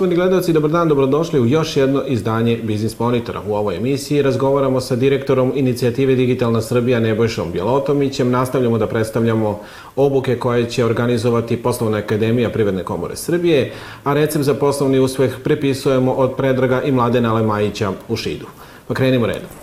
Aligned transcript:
Poštovani 0.00 0.16
gledalci, 0.16 0.52
dobar 0.52 0.70
dan, 0.70 0.88
dobrodošli 0.88 1.40
u 1.40 1.46
još 1.46 1.76
jedno 1.76 2.02
izdanje 2.06 2.58
Biznis 2.62 2.98
Monitora. 2.98 3.42
U 3.48 3.54
ovoj 3.54 3.76
emisiji 3.76 4.22
razgovaramo 4.22 4.80
sa 4.80 4.96
direktorom 4.96 5.52
inicijative 5.54 6.14
Digitalna 6.14 6.62
Srbija 6.62 7.00
Nebojšom 7.00 7.52
Bjelotomićem. 7.52 8.30
Nastavljamo 8.30 8.78
da 8.78 8.86
predstavljamo 8.86 9.60
obuke 9.96 10.38
koje 10.38 10.70
će 10.70 10.84
organizovati 10.84 11.56
Poslovna 11.56 11.98
akademija 11.98 12.50
Privredne 12.50 12.84
komore 12.84 13.16
Srbije, 13.16 13.72
a 14.04 14.14
recept 14.14 14.44
za 14.44 14.54
poslovni 14.54 14.98
uspeh 14.98 15.36
prepisujemo 15.44 16.12
od 16.12 16.34
Predraga 16.36 16.82
i 16.82 16.92
Mladena 16.92 17.34
Lemajića 17.34 17.92
u 18.08 18.16
Šidu. 18.16 18.46
Pa 18.88 18.94
krenimo 18.94 19.26
redom. 19.26 19.59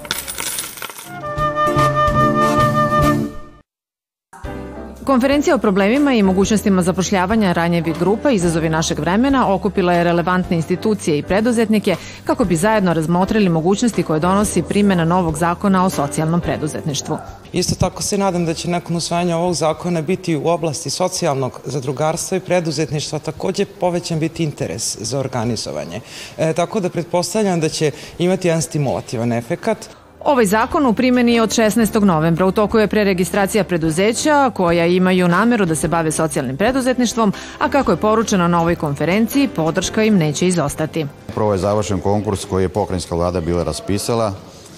Konferencija 5.08 5.56
o 5.56 5.58
problemima 5.58 6.14
i 6.14 6.24
mogućnostima 6.24 6.82
zapošljavanja 6.82 7.54
ranjevih 7.54 8.00
grupa 8.00 8.32
izazovi 8.32 8.70
našeg 8.70 9.00
vremena 9.00 9.54
okupila 9.54 9.94
je 9.94 10.04
relevantne 10.04 10.56
institucije 10.56 11.18
i 11.18 11.24
preduzetnike 11.24 11.96
kako 12.24 12.46
bi 12.46 12.56
zajedno 12.56 12.94
razmotrili 12.94 13.50
mogućnosti 13.50 14.04
koje 14.04 14.20
donosi 14.20 14.64
primjena 14.64 15.06
novog 15.06 15.38
zakona 15.38 15.86
o 15.86 15.90
socijalnom 15.90 16.42
preduzetništvu. 16.42 17.18
Isto 17.54 17.76
tako 17.76 18.04
se 18.04 18.18
nadam 18.18 18.46
da 18.46 18.54
će 18.54 18.70
nakon 18.70 18.96
usvajanja 18.96 19.38
ovog 19.38 19.54
zakona 19.54 20.02
biti 20.02 20.36
u 20.36 20.48
oblasti 20.48 20.90
socijalnog 20.90 21.62
zadrugarstva 21.66 22.38
i 22.38 22.42
preduzetništva 22.42 23.20
takođe 23.20 23.66
povećan 23.66 24.20
biti 24.20 24.44
interes 24.44 24.98
za 25.02 25.20
organizovanje. 25.20 26.02
E, 26.38 26.54
tako 26.54 26.80
da 26.80 26.90
pretpostavljam 26.90 27.60
da 27.60 27.70
će 27.70 27.92
imati 28.18 28.48
jedan 28.48 28.62
stimulativan 28.62 29.34
efekat. 29.34 29.90
Ovaj 30.28 30.46
zakon 30.46 30.86
u 30.86 30.94
primjeni 30.94 31.34
je 31.34 31.42
od 31.42 31.50
16. 31.50 32.04
novembra. 32.04 32.46
U 32.46 32.52
toku 32.52 32.80
je 32.80 32.88
preregistracija 32.88 33.64
preduzeća 33.64 34.52
koja 34.54 34.86
imaju 34.86 35.28
nameru 35.28 35.66
da 35.66 35.76
se 35.76 35.88
bave 35.88 36.12
socijalnim 36.12 36.58
preduzetništvom, 36.58 37.34
a 37.60 37.70
kako 37.70 37.92
je 37.92 37.98
poručeno 37.98 38.48
na 38.48 38.62
ovoj 38.62 38.76
konferenciji, 38.76 39.48
podrška 39.48 40.04
im 40.04 40.18
neće 40.18 40.48
izostati. 40.48 41.06
Prvo 41.36 41.54
je 41.54 41.58
završen 41.58 42.00
konkurs 42.00 42.46
koji 42.46 42.64
je 42.64 42.70
pokrajinska 42.70 43.16
vlada 43.16 43.42
bila 43.42 43.64
raspisala 43.64 44.34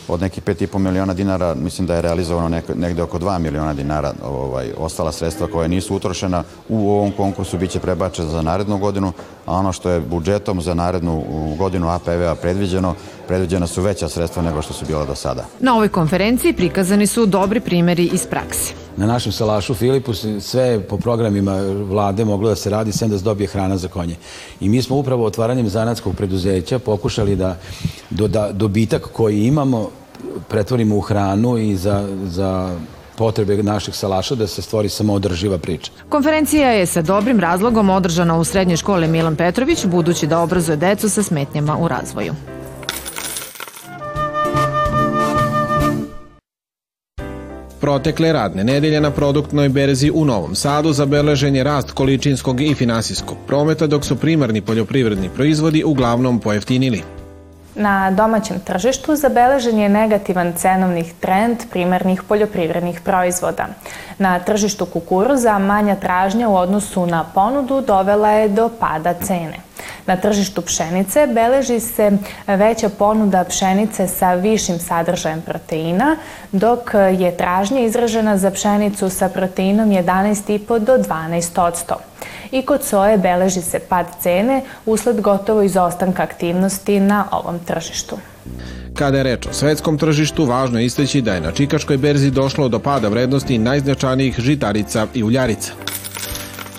od 0.08 0.22
nekih 0.22 0.44
5,5 0.44 0.78
miliona 0.78 1.14
dinara, 1.14 1.56
mislim 1.56 1.88
da 1.88 1.96
je 1.96 2.02
realizovano 2.02 2.50
nek, 2.50 2.66
negde 2.76 3.02
oko 3.02 3.20
2 3.20 3.40
miliona 3.40 3.74
dinara 3.74 4.14
ovaj, 4.24 4.72
ostala 4.78 5.12
sredstva 5.12 5.48
koja 5.48 5.68
nisu 5.68 5.96
utrošena 5.96 6.44
u 6.70 6.92
ovom 6.92 7.12
konkursu 7.12 7.58
biće 7.58 7.80
prebačena 7.80 8.28
za 8.28 8.42
narednu 8.42 8.78
godinu, 8.78 9.12
a 9.50 9.54
ono 9.54 9.74
što 9.74 9.90
je 9.90 10.00
budžetom 10.00 10.62
za 10.62 10.74
narednu 10.74 11.24
godinu 11.58 11.90
APV-a 11.90 12.36
predviđeno, 12.36 12.94
predviđena 13.28 13.68
su 13.68 13.82
veća 13.82 14.10
sredstva 14.10 14.44
nego 14.44 14.62
što 14.62 14.74
su 14.74 14.86
bila 14.86 15.06
do 15.06 15.16
sada. 15.16 15.46
Na 15.60 15.74
ovoj 15.76 15.90
konferenciji 15.90 16.54
prikazani 16.54 17.08
su 17.08 17.26
dobri 17.26 17.60
primeri 17.60 18.06
iz 18.06 18.28
praksi. 18.28 18.74
Na 18.98 19.06
našem 19.06 19.32
salašu 19.32 19.74
Filipu 19.74 20.14
sve 20.40 20.80
po 20.80 20.98
programima 20.98 21.62
vlade 21.90 22.26
moglo 22.26 22.50
da 22.50 22.56
se 22.56 22.70
radi 22.70 22.92
sem 22.92 23.10
da 23.10 23.18
se 23.18 23.24
dobije 23.24 23.48
hrana 23.48 23.78
za 23.78 23.88
konje. 23.88 24.16
I 24.60 24.70
mi 24.70 24.82
smo 24.82 24.96
upravo 24.96 25.26
otvaranjem 25.26 25.70
zanatskog 25.70 26.16
preduzeća 26.16 26.80
pokušali 26.80 27.36
da, 27.36 27.58
do, 28.10 28.28
da 28.28 28.52
dobitak 28.52 29.10
koji 29.14 29.44
imamo 29.44 29.90
pretvorimo 30.48 30.98
u 30.98 31.02
hranu 31.02 31.58
i 31.58 31.76
za, 31.76 32.08
za 32.24 32.78
potrebe 33.20 33.64
naših 33.64 33.96
salaša 33.96 34.36
da 34.36 34.48
se 34.48 34.62
stvori 34.62 34.90
samoodrživa 34.90 35.58
priča. 35.58 35.92
Konferencija 36.10 36.70
je 36.72 36.86
sa 36.86 37.02
dobrim 37.02 37.40
razlogom 37.40 37.90
održana 37.90 38.38
u 38.40 38.44
srednjoj 38.44 38.78
škole 38.78 39.08
Milan 39.08 39.36
Petrović, 39.36 39.86
budući 39.86 40.28
da 40.28 40.40
obrazuje 40.40 40.78
decu 40.78 41.10
sa 41.10 41.24
smetnjama 41.24 41.78
u 41.78 41.88
razvoju. 41.88 42.34
Protekle 47.80 48.34
radne 48.34 48.64
nedelje 48.64 49.02
na 49.02 49.12
produktnoj 49.12 49.70
berzi 49.70 50.12
u 50.14 50.26
Novom 50.26 50.56
Sadu 50.56 50.94
zabeležen 50.94 51.56
je 51.56 51.64
rast 51.64 51.92
količinskog 51.92 52.62
i 52.62 52.74
finansijskog 52.74 53.38
prometa, 53.48 53.88
dok 53.88 54.06
su 54.06 54.16
primarni 54.16 54.62
poljoprivredni 54.62 55.30
proizvodi 55.36 55.84
uglavnom 55.84 56.40
pojeftinili. 56.40 57.19
Na 57.80 58.12
domaćem 58.12 58.60
tržištu 58.60 59.16
zabeležen 59.16 59.78
je 59.80 59.90
negativan 59.90 60.54
cenovnih 60.54 61.14
trend 61.20 61.58
primarnih 61.72 62.24
poljoprivrednih 62.24 63.02
proizvoda. 63.02 63.68
Na 64.18 64.40
tržištu 64.40 64.86
kukuruza 64.86 65.60
manja 65.60 65.96
tražnja 65.96 66.50
u 66.50 66.56
odnosu 66.56 67.06
na 67.06 67.24
ponudu 67.24 67.82
dovela 67.82 68.32
je 68.32 68.50
do 68.50 68.70
pada 68.80 69.14
cene. 69.14 69.64
Na 70.06 70.18
tržištu 70.18 70.62
pšenice 70.62 71.28
beleži 71.28 71.80
se 71.80 72.12
veća 72.48 72.90
ponuda 72.90 73.44
pšenice 73.44 74.08
sa 74.08 74.34
višim 74.34 74.80
sadržajem 74.80 75.42
proteina, 75.42 76.16
dok 76.52 76.94
je 77.20 77.38
tražnja 77.38 77.80
izražena 77.80 78.38
za 78.38 78.52
pšenicu 78.52 79.10
sa 79.10 79.30
proteinom 79.30 79.90
11,5 79.90 80.80
do 80.80 80.98
12 80.98 81.62
odsto. 81.68 81.96
I 82.52 82.62
kod 82.62 82.84
soje 82.84 83.18
beleži 83.18 83.62
se 83.62 83.80
pad 83.80 84.06
cene 84.22 84.62
usled 84.86 85.22
gotovo 85.22 85.62
izostanka 85.62 86.24
aktivnosti 86.24 87.00
na 87.00 87.26
ovom 87.32 87.60
tržištu. 87.60 88.18
Kada 88.94 89.18
je 89.18 89.24
reč 89.24 89.48
o 89.48 89.54
svetskom 89.54 89.98
tržištu, 89.98 90.46
važno 90.46 90.80
je 90.80 90.86
isteći 90.86 91.22
da 91.22 91.34
je 91.34 91.42
na 91.42 91.52
Čikaškoj 91.52 91.98
berzi 91.98 92.32
došlo 92.32 92.70
do 92.70 92.80
pada 92.80 93.08
vrednosti 93.08 93.58
najznačajnijih 93.58 94.40
žitarica 94.40 95.08
i 95.14 95.24
uljarica. 95.24 95.72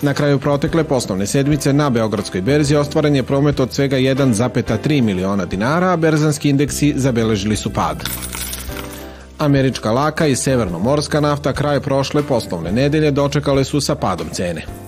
Na 0.01 0.13
kraju 0.13 0.39
protekle 0.39 0.83
poslovne 0.83 1.27
sedmice 1.27 1.73
na 1.73 1.89
Beogradskoj 1.89 2.41
berzi 2.41 2.75
ostvaren 2.75 3.15
je 3.15 3.23
promet 3.23 3.59
od 3.59 3.73
svega 3.73 3.97
1,3 3.97 5.01
miliona 5.01 5.45
dinara, 5.45 5.91
a 5.91 5.95
berzanski 5.97 6.49
indeksi 6.49 6.93
zabeležili 6.97 7.55
su 7.55 7.69
pad. 7.73 8.03
Američka 9.37 9.91
laka 9.91 10.27
i 10.27 10.35
severnomorska 10.35 11.19
nafta 11.19 11.53
kraj 11.53 11.79
prošle 11.79 12.23
poslovne 12.23 12.71
nedelje 12.71 13.11
dočekale 13.11 13.63
su 13.63 13.81
sa 13.81 13.95
padom 13.95 14.29
cene. 14.29 14.80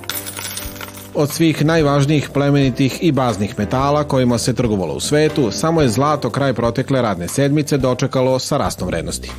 Od 1.15 1.29
svih 1.29 1.65
najvažnijih 1.65 2.29
plemenitih 2.33 2.97
i 3.01 3.11
baznih 3.11 3.59
metala 3.59 4.03
kojima 4.03 4.37
se 4.37 4.53
trgovalo 4.53 4.93
u 4.93 4.99
svetu, 4.99 5.51
samo 5.51 5.81
je 5.81 5.89
zlato 5.89 6.29
kraj 6.29 6.53
protekle 6.53 7.01
radne 7.01 7.27
sedmice 7.27 7.77
dočekalo 7.77 8.39
sa 8.39 8.57
rastom 8.57 8.87
vrednosti. 8.87 9.31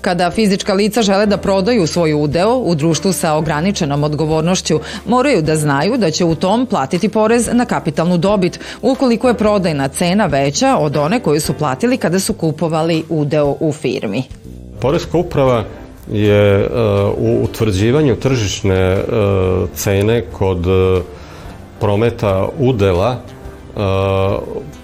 Kada 0.00 0.30
fizička 0.30 0.74
lica 0.74 1.02
žele 1.02 1.26
da 1.26 1.36
prodaju 1.36 1.86
svoj 1.86 2.14
udeo 2.14 2.56
u 2.56 2.74
društvu 2.74 3.12
sa 3.12 3.34
ograničenom 3.34 4.04
odgovornošću, 4.04 4.80
moraju 5.06 5.42
da 5.42 5.56
znaju 5.56 5.96
da 5.96 6.10
će 6.10 6.24
u 6.24 6.34
tom 6.34 6.66
platiti 6.66 7.08
porez 7.08 7.48
na 7.52 7.64
kapitalnu 7.64 8.18
dobit, 8.18 8.60
ukoliko 8.82 9.28
je 9.28 9.34
prodajna 9.34 9.88
cena 9.88 10.26
veća 10.26 10.76
od 10.76 10.96
one 10.96 11.20
koju 11.20 11.40
su 11.40 11.52
platili 11.52 11.96
kada 11.96 12.20
su 12.20 12.34
kupovali 12.34 13.04
udeo 13.08 13.56
u 13.60 13.72
firmi. 13.72 14.22
Poreska 14.80 15.18
uprava 15.18 15.64
je 16.12 16.66
uh, 16.66 16.70
u 17.18 17.44
utvrđivanju 17.44 18.16
tržišne 18.16 18.96
uh, 18.96 19.68
cene 19.74 20.24
kod 20.32 20.66
uh, 20.66 21.02
prometa 21.80 22.48
udela 22.58 23.20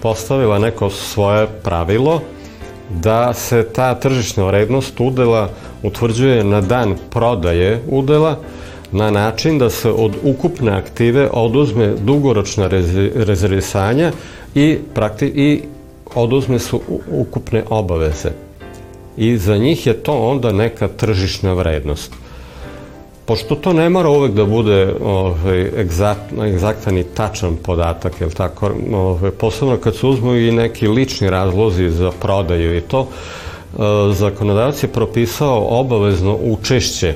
postavila 0.01 0.59
neko 0.59 0.89
svoje 0.89 1.47
pravilo 1.63 2.21
da 2.89 3.33
se 3.33 3.67
ta 3.73 3.95
tržišna 3.95 4.43
vrednost 4.43 4.99
udela 4.99 5.49
utvrđuje 5.83 6.43
na 6.43 6.61
dan 6.61 6.95
prodaje 7.09 7.81
udela 7.89 8.37
na 8.91 9.11
način 9.11 9.59
da 9.59 9.69
se 9.69 9.89
od 9.91 10.15
ukupne 10.23 10.71
aktive 10.71 11.29
oduzme 11.33 11.87
dugoročna 11.87 12.69
rezervisanja 13.15 14.11
i, 14.55 14.77
prakti, 14.93 15.25
i 15.35 15.61
oduzme 16.15 16.59
su 16.59 16.81
ukupne 17.11 17.63
obaveze. 17.69 18.46
I 19.17 19.37
za 19.37 19.57
njih 19.57 19.87
je 19.87 19.93
to 19.93 20.13
onda 20.13 20.51
neka 20.51 20.87
tržišna 20.87 21.53
vrednost. 21.53 22.13
Pošto 23.25 23.55
to 23.55 23.73
ne 23.73 23.89
mora 23.89 24.09
uvek 24.09 24.31
da 24.31 24.45
bude 24.45 24.93
ovaj, 25.03 25.61
egzakt, 25.81 26.31
egzaktan 26.45 26.97
i 26.97 27.03
tačan 27.03 27.55
podatak, 27.55 28.21
je 28.21 28.29
tako? 28.29 28.71
Ovaj, 28.93 29.31
posebno 29.31 29.77
kad 29.77 29.95
se 29.95 30.07
uzmu 30.07 30.35
i 30.35 30.51
neki 30.51 30.87
lični 30.87 31.29
razlozi 31.29 31.89
za 31.89 32.11
prodaju 32.21 32.77
i 32.77 32.81
to, 32.81 33.07
e, 33.07 33.77
zakonodavac 34.13 34.83
je 34.83 34.87
propisao 34.87 35.67
obavezno 35.69 36.37
učešće 36.41 37.15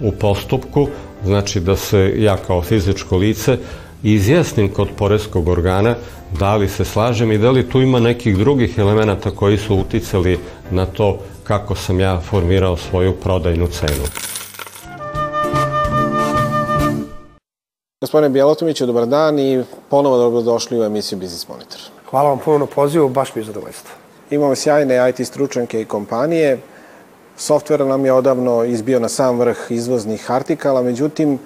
u 0.00 0.12
postupku, 0.12 0.88
znači 1.24 1.60
da 1.60 1.76
se 1.76 2.14
ja 2.18 2.36
kao 2.36 2.62
fizičko 2.62 3.16
lice 3.16 3.58
izjasnim 4.02 4.68
kod 4.68 4.88
poreskog 4.96 5.48
organa 5.48 5.94
da 6.38 6.56
li 6.56 6.68
se 6.68 6.84
slažem 6.84 7.32
i 7.32 7.38
da 7.38 7.50
li 7.50 7.68
tu 7.68 7.80
ima 7.80 8.00
nekih 8.00 8.38
drugih 8.38 8.78
elemenata 8.78 9.30
koji 9.30 9.58
su 9.58 9.76
uticali 9.76 10.38
na 10.70 10.86
to 10.86 11.18
kako 11.44 11.74
sam 11.74 12.00
ja 12.00 12.20
formirao 12.20 12.76
svoju 12.76 13.16
prodajnu 13.16 13.66
cenu. 13.66 14.04
Gospodine 18.00 18.28
Bjelotomiću, 18.28 18.86
dobar 18.86 19.06
dan 19.06 19.38
i 19.38 19.64
ponovo 19.88 20.18
dobrodošli 20.18 20.80
u 20.80 20.84
emisiju 20.84 21.18
Business 21.18 21.48
Monitor. 21.48 21.80
Hvala 22.10 22.28
vam 22.28 22.38
puno 22.38 22.58
na 22.58 22.66
pozivu, 22.66 23.08
baš 23.08 23.34
mi 23.34 23.42
je 23.42 23.46
zadovoljstvo. 23.46 23.90
Imamo 24.30 24.54
sjajne 24.54 25.10
IT 25.10 25.26
stručnjake 25.26 25.80
i 25.80 25.84
kompanije. 25.84 26.58
Software 27.38 27.84
nam 27.84 28.04
je 28.04 28.12
odavno 28.12 28.64
izbio 28.64 29.00
na 29.00 29.08
sam 29.08 29.38
vrh 29.38 29.58
izvoznih 29.68 30.30
artikala, 30.30 30.82
međutim, 30.82 31.38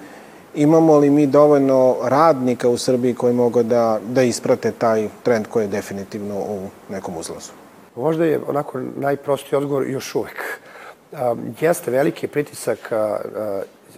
imamo 0.55 0.97
li 0.97 1.09
mi 1.09 1.27
dovoljno 1.27 1.95
radnika 2.03 2.69
u 2.69 2.77
Srbiji 2.77 3.13
koji 3.13 3.33
mogu 3.33 3.63
da, 3.63 3.99
da 4.07 4.23
isprate 4.23 4.71
taj 4.71 5.09
trend 5.23 5.47
koji 5.47 5.63
je 5.63 5.67
definitivno 5.67 6.35
u 6.35 6.67
nekom 6.89 7.17
uzlazu? 7.17 7.64
Možda 7.95 8.25
je 8.25 8.39
onako 8.47 8.79
najprostiji 8.95 9.57
odgovor 9.57 9.87
još 9.87 10.15
uvek. 10.15 10.59
jeste 11.61 11.91
veliki 11.91 12.27
pritisak 12.27 12.91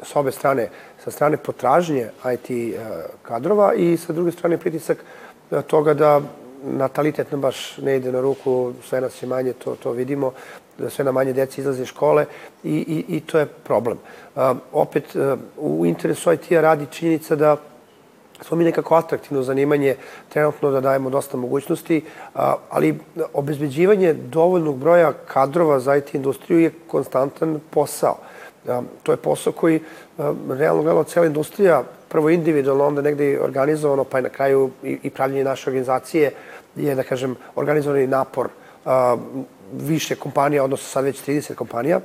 s 0.04 0.16
obe 0.16 0.32
strane, 0.32 0.70
sa 1.04 1.12
strane 1.12 1.38
potražnje 1.38 2.10
IT 2.34 2.76
kadrova 3.22 3.74
i 3.74 3.98
sa 3.98 4.14
druge 4.14 4.32
strane 4.32 4.58
pritisak 4.58 4.98
toga 5.68 5.94
da 5.94 6.22
natalitet 6.64 7.32
nam 7.32 7.42
baš 7.42 7.78
ne 7.78 7.96
ide 7.96 8.12
na 8.12 8.22
ruku, 8.22 8.74
sve 8.84 9.02
nas 9.02 9.24
je 9.24 9.28
manje, 9.28 9.54
to, 9.54 9.76
to 9.76 9.92
vidimo, 9.92 10.34
da 10.78 10.90
sve 10.90 11.06
na 11.06 11.12
manje 11.12 11.34
deci 11.34 11.62
izlaze 11.62 11.82
iz 11.82 11.88
škole 11.88 12.26
i, 12.64 12.76
i, 12.76 13.18
i 13.18 13.20
to 13.20 13.40
je 13.40 13.46
problem. 13.46 13.98
opet, 14.72 15.16
u 15.58 15.86
interesu 15.86 16.34
IT-a 16.34 16.62
radi 16.62 16.86
činjenica 16.92 17.36
da 17.36 17.58
smo 18.42 18.58
mi 18.58 18.64
nekako 18.64 18.96
atraktivno 18.96 19.44
zanimanje, 19.44 19.96
trenutno 20.30 20.72
da 20.72 20.82
dajemo 20.82 21.10
dosta 21.10 21.38
mogućnosti, 21.38 22.06
ali 22.70 23.00
obezbeđivanje 23.34 24.14
dovoljnog 24.14 24.78
broja 24.78 25.14
kadrova 25.14 25.80
za 25.80 25.96
IT 25.96 26.16
industriju 26.16 26.60
je 26.60 26.74
konstantan 26.88 27.60
posao. 27.70 28.18
To 29.04 29.12
je 29.12 29.18
posao 29.18 29.54
koji, 29.54 29.80
realno 30.50 30.84
gledano, 30.84 31.04
cijela 31.04 31.28
industrija, 31.28 31.84
prvo 32.10 32.30
individualno, 32.30 32.86
onda 32.86 33.02
negde 33.02 33.40
organizovano, 33.42 34.04
pa 34.04 34.18
je 34.18 34.22
na 34.22 34.30
kraju 34.30 34.70
i, 34.84 34.98
i 35.04 35.10
pravljenje 35.10 35.44
naše 35.44 35.70
organizacije 35.70 36.32
je, 36.76 36.96
da 36.96 37.04
kažem, 37.04 37.36
organizovani 37.56 38.08
napor 38.08 38.50
više 39.74 40.16
kompanija, 40.16 40.64
odnosno 40.64 40.88
sad 40.88 41.04
već 41.04 41.24
30 41.24 41.56
kompanija, 41.56 42.00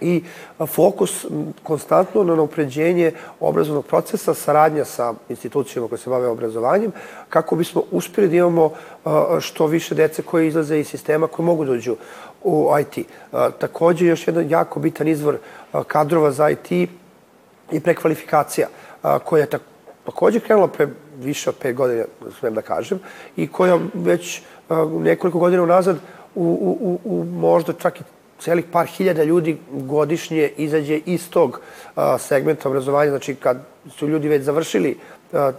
i 0.00 0.22
fokus 0.66 1.26
konstantno 1.62 2.24
na 2.24 2.42
upređenje 2.42 3.12
obrazovnog 3.40 3.86
procesa, 3.86 4.34
saradnja 4.34 4.84
sa 4.84 5.14
institucijama 5.28 5.88
koje 5.88 5.98
se 5.98 6.10
bave 6.10 6.28
obrazovanjem, 6.28 6.92
kako 7.28 7.56
bismo 7.56 7.82
uspjeli 7.90 8.28
da 8.28 8.36
imamo 8.36 8.70
što 9.40 9.66
više 9.66 9.94
dece 9.94 10.22
koje 10.22 10.48
izlaze 10.48 10.78
iz 10.78 10.88
sistema 10.88 11.26
koje 11.26 11.46
mogu 11.46 11.64
da 11.64 11.70
dođu 11.70 11.96
u 12.42 12.70
IT. 12.80 13.06
Takođe, 13.58 14.06
još 14.06 14.26
jedan 14.26 14.50
jako 14.50 14.80
bitan 14.80 15.08
izvor 15.08 15.38
kadrova 15.86 16.30
za 16.30 16.50
IT 16.50 16.72
i 17.72 17.80
prekvalifikacija, 17.80 18.68
koja 19.24 19.40
je 19.40 19.58
takođe 20.04 20.40
krenula 20.40 20.68
pre 20.68 20.88
više 21.18 21.50
od 21.50 21.56
pet 21.56 21.76
godina, 21.76 22.04
smem 22.38 22.54
da 22.54 22.62
kažem, 22.62 23.00
i 23.36 23.48
koja 23.48 23.78
već 23.94 24.42
nekoliko 25.00 25.38
godina 25.38 25.62
unazad 25.62 25.96
u, 26.34 26.42
u, 26.80 26.98
u 27.04 27.24
možda 27.24 27.72
čak 27.72 28.00
i 28.00 28.02
celih 28.38 28.64
par 28.72 28.86
hiljada 28.86 29.24
ljudi 29.24 29.58
godišnje 29.70 30.50
izađe 30.56 31.00
iz 31.06 31.30
tog 31.30 31.60
segmenta 32.18 32.68
obrazovanja. 32.68 33.10
Znači, 33.10 33.34
kad 33.34 33.56
su 33.90 34.08
ljudi 34.08 34.28
već 34.28 34.42
završili 34.42 34.98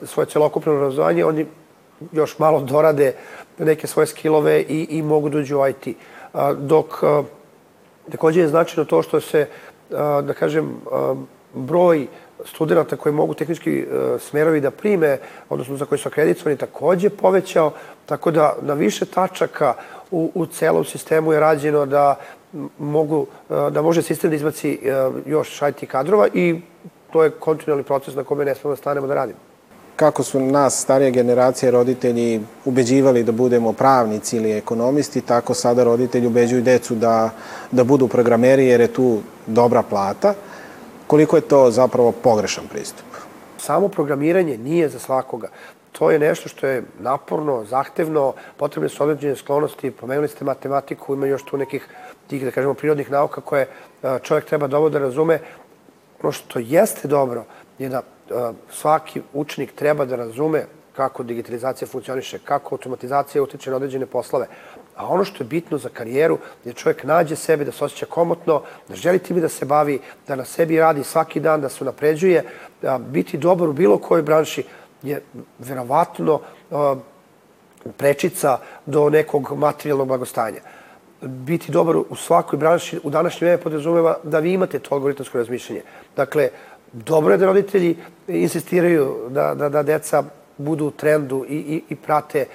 svoje 0.04 0.26
celokupno 0.26 0.74
obrazovanje, 0.74 1.26
oni 1.26 1.46
još 2.12 2.40
malo 2.40 2.62
dorade 2.62 3.14
neke 3.58 3.88
svoje 3.88 4.08
skillove 4.08 4.62
i, 4.62 4.88
i 4.90 5.02
mogu 5.02 5.30
dođu 5.30 5.56
da 5.56 5.62
u 5.62 5.68
IT. 5.68 5.98
Dok 6.58 7.04
takođe 8.12 8.42
je 8.42 8.48
značajno 8.48 8.86
to 8.86 9.02
što 9.02 9.22
se, 9.22 9.48
da 10.24 10.34
kažem, 10.40 10.82
broj 11.54 12.08
studenta 12.46 12.96
koji 12.96 13.14
mogu 13.14 13.34
tehnički 13.34 13.86
smerovi 14.20 14.62
da 14.62 14.72
prime, 14.72 15.18
odnosno 15.50 15.78
za 15.78 15.86
koji 15.86 16.00
su 16.00 16.08
akreditovani, 16.10 16.58
takođe 16.58 17.10
povećao, 17.10 17.72
tako 18.06 18.32
da 18.32 18.56
na 18.62 18.74
više 18.74 19.06
tačaka 19.06 19.74
u, 20.12 20.32
u 20.36 20.46
celom 20.46 20.86
sistemu 20.86 21.34
je 21.34 21.40
rađeno 21.40 21.86
da 21.86 22.16
mogu, 22.80 23.28
e, 23.50 23.72
da 23.72 23.82
može 23.82 24.02
sistem 24.02 24.30
da 24.30 24.36
izbaci 24.36 24.72
e, 24.72 25.10
još 25.26 25.62
IT 25.62 25.90
kadrova 25.90 26.28
i 26.34 26.62
to 27.12 27.24
je 27.24 27.30
kontinualni 27.32 27.84
proces 27.84 28.16
na 28.16 28.24
kome 28.24 28.46
ne 28.46 28.56
smemo 28.56 28.72
da 28.72 28.76
stanemo 28.76 29.08
da 29.08 29.14
radimo. 29.14 29.40
Kako 29.96 30.24
su 30.24 30.40
nas, 30.40 30.82
starije 30.82 31.12
generacije, 31.12 31.72
roditelji 31.72 32.42
ubeđivali 32.66 33.24
da 33.24 33.32
budemo 33.32 33.74
pravnici 33.74 34.38
ili 34.38 34.52
ekonomisti, 34.52 35.22
tako 35.22 35.54
sada 35.54 35.84
roditelji 35.84 36.28
ubeđuju 36.28 36.62
decu 36.62 36.96
da, 36.96 37.30
da 37.72 37.84
budu 37.84 38.08
programeri 38.08 38.66
jer 38.66 38.82
je 38.82 38.94
tu 38.94 39.20
dobra 39.48 39.84
plata. 39.84 40.34
Koliko 41.08 41.36
je 41.36 41.42
to 41.42 41.72
zapravo 41.72 42.12
pogrešan 42.12 42.64
pristup? 42.72 43.06
Samo 43.58 43.88
programiranje 43.88 44.58
nije 44.58 44.90
za 44.90 45.00
svakoga 45.00 45.50
to 46.00 46.12
je 46.12 46.20
nešto 46.20 46.50
što 46.50 46.68
je 46.68 46.84
naporno, 47.00 47.66
zahtevno, 47.66 48.34
potrebne 48.58 48.90
su 48.90 49.04
određene 49.04 49.36
sklonosti, 49.36 49.92
pomenuli 49.92 50.28
ste 50.28 50.46
matematiku, 50.46 51.14
ima 51.14 51.28
još 51.28 51.44
tu 51.44 51.58
nekih 51.58 51.88
tih, 52.30 52.46
da 52.46 52.52
kažemo, 52.52 52.74
prirodnih 52.74 53.12
nauka 53.12 53.42
koje 53.42 53.68
čovjek 54.22 54.46
treba 54.46 54.68
dobro 54.68 54.90
da 54.90 55.00
razume. 55.00 55.40
Ono 56.22 56.32
što 56.32 56.60
jeste 56.60 57.08
dobro 57.08 57.46
je 57.80 57.90
da 57.90 58.02
svaki 58.72 59.22
učenik 59.34 59.72
treba 59.76 60.06
da 60.06 60.16
razume 60.16 60.66
kako 60.96 61.24
digitalizacija 61.24 61.88
funkcioniše, 61.88 62.40
kako 62.40 62.76
automatizacija 62.76 63.44
utiče 63.44 63.70
na 63.70 63.76
određene 63.76 64.06
poslove. 64.06 64.48
A 64.96 65.08
ono 65.08 65.24
što 65.24 65.44
je 65.44 65.48
bitno 65.48 65.78
za 65.78 65.90
karijeru 65.90 66.38
je 66.66 66.74
čovjek 66.74 67.04
nađe 67.04 67.36
sebe, 67.36 67.66
da 67.66 67.72
se 67.72 67.86
osjeća 67.86 68.06
komotno, 68.06 68.62
da 68.88 68.96
želi 68.96 69.20
time 69.20 69.40
da 69.40 69.50
se 69.50 69.66
bavi, 69.66 70.00
da 70.28 70.36
na 70.36 70.46
sebi 70.46 70.80
radi 70.80 71.04
svaki 71.04 71.40
dan, 71.40 71.62
da 71.62 71.70
se 71.70 71.86
napređuje, 71.86 72.44
da 72.82 72.98
biti 72.98 73.38
dobar 73.38 73.70
u 73.70 73.74
bilo 73.74 73.98
kojoj 73.98 74.24
branši, 74.24 74.64
je 75.04 75.22
verovatno 75.60 76.42
prečica 77.98 78.58
do 78.86 79.10
nekog 79.10 79.54
materijalnog 79.56 80.08
blagostanja. 80.08 80.60
Biti 81.22 81.72
dobar 81.72 81.98
u 81.98 82.16
svakoj 82.16 82.58
branši 82.60 83.00
u 83.04 83.10
današnje 83.10 83.46
vreme 83.46 83.64
podrazumeva 83.64 84.18
da 84.24 84.40
vi 84.40 84.54
imate 84.54 84.80
to 84.80 84.96
algoritamsko 84.96 85.38
razmišljanje. 85.38 85.82
Dakle, 86.16 86.50
dobro 86.94 87.34
je 87.34 87.38
da 87.38 87.46
roditelji 87.46 87.98
insistiraju 88.28 89.16
da, 89.30 89.56
da, 89.56 89.70
da 89.70 89.84
deca 89.84 90.24
budu 90.58 90.86
u 90.86 90.92
trendu 90.92 91.46
i, 91.50 91.56
i, 91.56 91.84
i 91.90 91.96
prate 91.96 92.46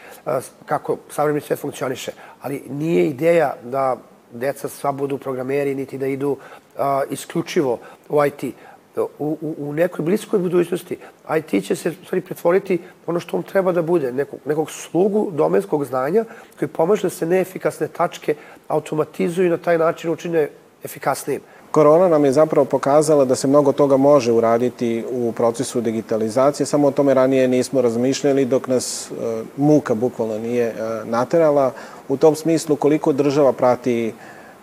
kako 0.66 0.96
savremeni 1.10 1.40
svet 1.40 1.58
funkcioniše. 1.58 2.12
Ali 2.42 2.62
nije 2.70 3.06
ideja 3.06 3.54
da 3.62 3.96
deca 4.32 4.68
sva 4.68 4.92
budu 4.92 5.18
programeri, 5.18 5.74
niti 5.74 5.98
da 5.98 6.06
idu 6.06 6.36
a, 6.78 7.02
isključivo 7.10 7.78
u 8.08 8.24
IT 8.24 8.54
u, 8.96 9.06
u, 9.18 9.54
u 9.58 9.72
nekoj 9.72 10.04
bliskoj 10.04 10.38
budućnosti 10.38 10.96
IT 11.38 11.64
će 11.64 11.76
se 11.76 11.92
stvari 12.04 12.20
pretvoriti 12.20 12.78
ono 13.06 13.20
što 13.20 13.36
on 13.36 13.42
treba 13.42 13.72
da 13.72 13.82
bude, 13.82 14.12
nekog, 14.12 14.40
nekog 14.44 14.70
slugu 14.70 15.30
domenskog 15.32 15.84
znanja 15.84 16.24
koji 16.58 16.68
pomaže 16.68 17.02
da 17.02 17.10
se 17.10 17.26
neefikasne 17.26 17.88
tačke 17.88 18.34
automatizuju 18.68 19.46
i 19.46 19.50
na 19.50 19.56
taj 19.56 19.78
način 19.78 20.10
učine 20.10 20.48
efikasnijim. 20.84 21.40
Korona 21.70 22.08
nam 22.08 22.24
je 22.24 22.32
zapravo 22.32 22.64
pokazala 22.64 23.24
da 23.24 23.34
se 23.34 23.48
mnogo 23.48 23.72
toga 23.72 23.96
može 23.96 24.32
uraditi 24.32 25.04
u 25.10 25.32
procesu 25.32 25.80
digitalizacije, 25.80 26.66
samo 26.66 26.88
o 26.88 26.90
tome 26.90 27.14
ranije 27.14 27.48
nismo 27.48 27.82
razmišljali 27.82 28.44
dok 28.44 28.68
nas 28.68 29.10
e, 29.10 29.14
muka 29.56 29.94
bukvalno 29.94 30.38
nije 30.38 30.66
e, 30.66 30.74
naterala. 31.04 31.72
U 32.08 32.16
tom 32.16 32.34
smislu 32.34 32.76
koliko 32.76 33.12
država 33.12 33.52
prati 33.52 34.12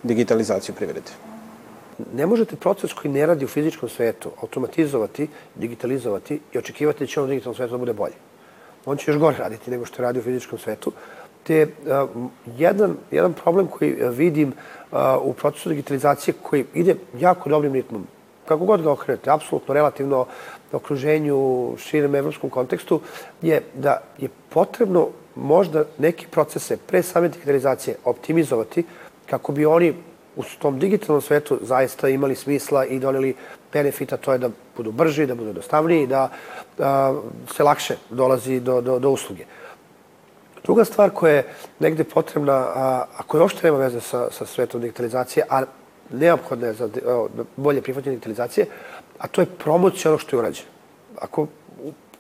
digitalizaciju 0.03 0.75
privrede? 0.75 1.30
Ne 2.13 2.25
možete 2.25 2.55
proces 2.55 2.93
koji 2.93 3.11
ne 3.11 3.25
radi 3.25 3.45
u 3.45 3.47
fizičkom 3.47 3.89
svetu 3.89 4.31
automatizovati, 4.41 5.27
digitalizovati 5.55 6.39
i 6.53 6.57
očekivati 6.57 6.99
da 6.99 7.07
će 7.07 7.19
on 7.19 7.25
u 7.25 7.29
digitalnom 7.29 7.55
svetu 7.55 7.71
da 7.71 7.77
bude 7.77 7.93
bolje. 7.93 8.13
On 8.85 8.97
će 8.97 9.11
još 9.11 9.19
gore 9.19 9.37
raditi 9.37 9.71
nego 9.71 9.85
što 9.85 10.01
radi 10.01 10.19
u 10.19 10.23
fizičkom 10.23 10.59
svetu. 10.59 10.91
Te 11.43 11.63
uh, 11.63 12.09
jedan, 12.57 12.95
jedan 13.11 13.33
problem 13.33 13.67
koji 13.67 13.95
vidim 14.09 14.53
uh, 14.91 14.97
u 15.21 15.33
procesu 15.33 15.69
digitalizacije 15.69 16.33
koji 16.41 16.65
ide 16.73 16.95
jako 17.19 17.49
dobrim 17.49 17.73
ritmom, 17.73 18.07
kako 18.45 18.65
god 18.65 18.81
ga 18.81 18.91
okrenete, 18.91 19.29
apsolutno 19.29 19.73
relativno 19.73 20.25
okruženju, 20.71 21.73
širem 21.77 22.15
evropskom 22.15 22.49
kontekstu, 22.49 23.01
je 23.41 23.61
da 23.73 24.01
je 24.17 24.29
potrebno 24.49 25.07
možda 25.35 25.85
neke 25.97 26.27
procese 26.31 26.77
pre 26.77 27.03
same 27.03 27.29
digitalizacije 27.29 27.95
optimizovati 28.05 28.83
kako 29.29 29.51
bi 29.51 29.65
oni 29.65 29.93
u 30.35 30.43
tom 30.59 30.79
digitalnom 30.79 31.21
svetu 31.21 31.59
zaista 31.61 32.09
imali 32.09 32.35
smisla 32.35 32.85
i 32.85 32.99
doneli 32.99 33.35
benefita, 33.73 34.17
to 34.17 34.31
je 34.31 34.37
da 34.37 34.49
budu 34.77 34.91
brži, 34.91 35.25
da 35.25 35.35
budu 35.35 35.49
jednostavniji, 35.49 36.07
da, 36.07 36.29
da 36.77 37.13
se 37.55 37.63
lakše 37.63 37.95
dolazi 38.09 38.59
do, 38.59 38.81
do, 38.81 38.99
do 38.99 39.09
usluge. 39.09 39.45
Druga 40.63 40.85
stvar 40.85 41.09
koja 41.09 41.33
je 41.33 41.47
negde 41.79 42.03
potrebna, 42.03 42.53
a, 42.53 43.05
a 43.17 43.23
koja 43.27 43.41
uopšte 43.41 43.67
nema 43.67 43.77
veze 43.77 44.01
sa, 44.01 44.27
sa 44.31 44.45
svetom 44.45 44.81
digitalizacije, 44.81 45.45
a 45.49 45.63
neophodna 46.11 46.67
je 46.67 46.73
za 46.73 46.89
bolje 47.55 47.81
prihvatanje 47.81 48.15
digitalizacije, 48.15 48.65
a 49.17 49.27
to 49.27 49.41
je 49.41 49.45
promocija 49.45 50.11
ono 50.11 50.19
što 50.19 50.35
je 50.35 50.39
urađeno. 50.39 50.69
Ako 51.19 51.47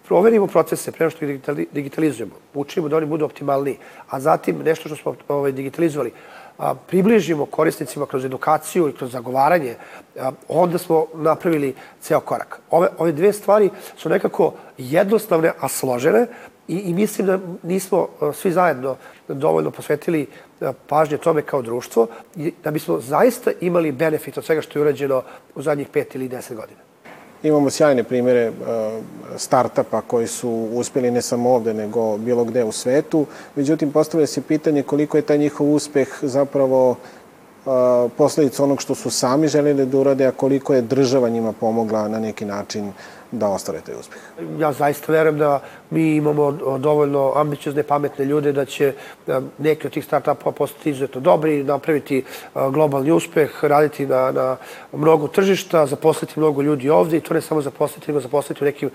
proverimo 0.07 0.47
procese 0.47 0.91
pre 0.91 1.09
što 1.09 1.25
ih 1.25 1.39
digitalizujemo, 1.71 2.35
učinimo 2.53 2.89
da 2.89 2.97
oni 2.97 3.05
budu 3.05 3.25
optimalniji, 3.25 3.77
a 4.09 4.19
zatim 4.19 4.59
nešto 4.65 4.89
što 4.89 4.95
smo 4.95 5.15
ovaj, 5.27 5.51
digitalizovali, 5.51 6.11
a, 6.11 6.40
približimo 6.87 7.45
korisnicima 7.45 8.05
kroz 8.05 8.25
edukaciju 8.25 8.89
i 8.89 8.93
kroz 8.93 9.11
zagovaranje, 9.11 9.75
onda 10.47 10.77
smo 10.77 11.05
napravili 11.13 11.75
ceo 12.01 12.19
korak. 12.19 12.59
Ove, 12.69 12.87
ove 12.97 13.11
dve 13.11 13.33
stvari 13.33 13.69
su 13.97 14.09
nekako 14.09 14.53
jednostavne, 14.77 15.51
a 15.59 15.67
složene 15.67 16.27
i, 16.67 16.75
i 16.75 16.93
mislim 16.93 17.27
da 17.27 17.39
nismo 17.63 18.07
svi 18.33 18.51
zajedno 18.51 18.95
dovoljno 19.27 19.71
posvetili 19.71 20.27
pažnje 20.87 21.17
tome 21.17 21.41
kao 21.41 21.61
društvo 21.61 22.07
da 22.63 22.71
bismo 22.71 22.99
zaista 22.99 23.51
imali 23.61 23.91
benefit 23.91 24.37
od 24.37 24.45
svega 24.45 24.61
što 24.61 24.79
je 24.79 24.81
urađeno 24.81 25.23
u 25.55 25.61
zadnjih 25.61 25.87
pet 25.87 26.15
ili 26.15 26.27
deset 26.27 26.57
godina. 26.57 26.90
Imamo 27.43 27.69
sjajne 27.69 28.03
primere 28.03 28.49
uh, 28.49 28.55
startapa 29.37 30.01
koji 30.01 30.27
su 30.27 30.49
uspjeli 30.73 31.11
ne 31.11 31.21
samo 31.21 31.49
ovde, 31.49 31.73
nego 31.73 32.17
bilo 32.17 32.43
gde 32.43 32.63
u 32.63 32.71
svetu. 32.71 33.25
Međutim, 33.55 33.91
postavlja 33.91 34.27
se 34.27 34.41
pitanje 34.41 34.83
koliko 34.83 35.17
je 35.17 35.21
taj 35.21 35.37
njihov 35.37 35.73
uspeh 35.73 36.07
zapravo 36.21 36.95
posledica 38.17 38.63
onog 38.63 38.81
što 38.81 38.95
su 38.95 39.09
sami 39.09 39.47
želeli 39.47 39.85
da 39.85 39.97
urade, 39.97 40.25
a 40.25 40.31
koliko 40.31 40.73
je 40.73 40.81
država 40.81 41.29
njima 41.29 41.51
pomogla 41.51 42.07
na 42.07 42.19
neki 42.19 42.45
način 42.45 42.91
da 43.31 43.47
ostvare 43.47 43.81
taj 43.81 43.95
uspeh? 43.95 44.21
Ja 44.59 44.71
zaista 44.73 45.11
verujem 45.11 45.37
da 45.37 45.61
mi 45.89 46.15
imamo 46.15 46.51
dovoljno 46.77 47.33
ambiciozne, 47.35 47.83
pametne 47.83 48.25
ljude 48.25 48.51
da 48.51 48.65
će 48.65 48.93
neki 49.57 49.87
od 49.87 49.93
tih 49.93 50.05
start-upova 50.05 50.51
postati 50.51 50.89
izuzetno 50.89 51.21
dobri, 51.21 51.63
napraviti 51.63 52.23
globalni 52.53 53.11
uspeh, 53.11 53.63
raditi 53.63 54.05
na, 54.05 54.31
na 54.31 54.57
mnogo 54.93 55.27
tržišta, 55.27 55.85
zaposliti 55.85 56.39
mnogo 56.39 56.61
ljudi 56.61 56.89
ovde 56.89 57.17
i 57.17 57.21
to 57.21 57.33
ne 57.33 57.41
samo 57.41 57.61
zaposliti, 57.61 58.11
nego 58.11 58.21
zaposliti 58.21 58.63
u 58.63 58.65
nekim 58.65 58.89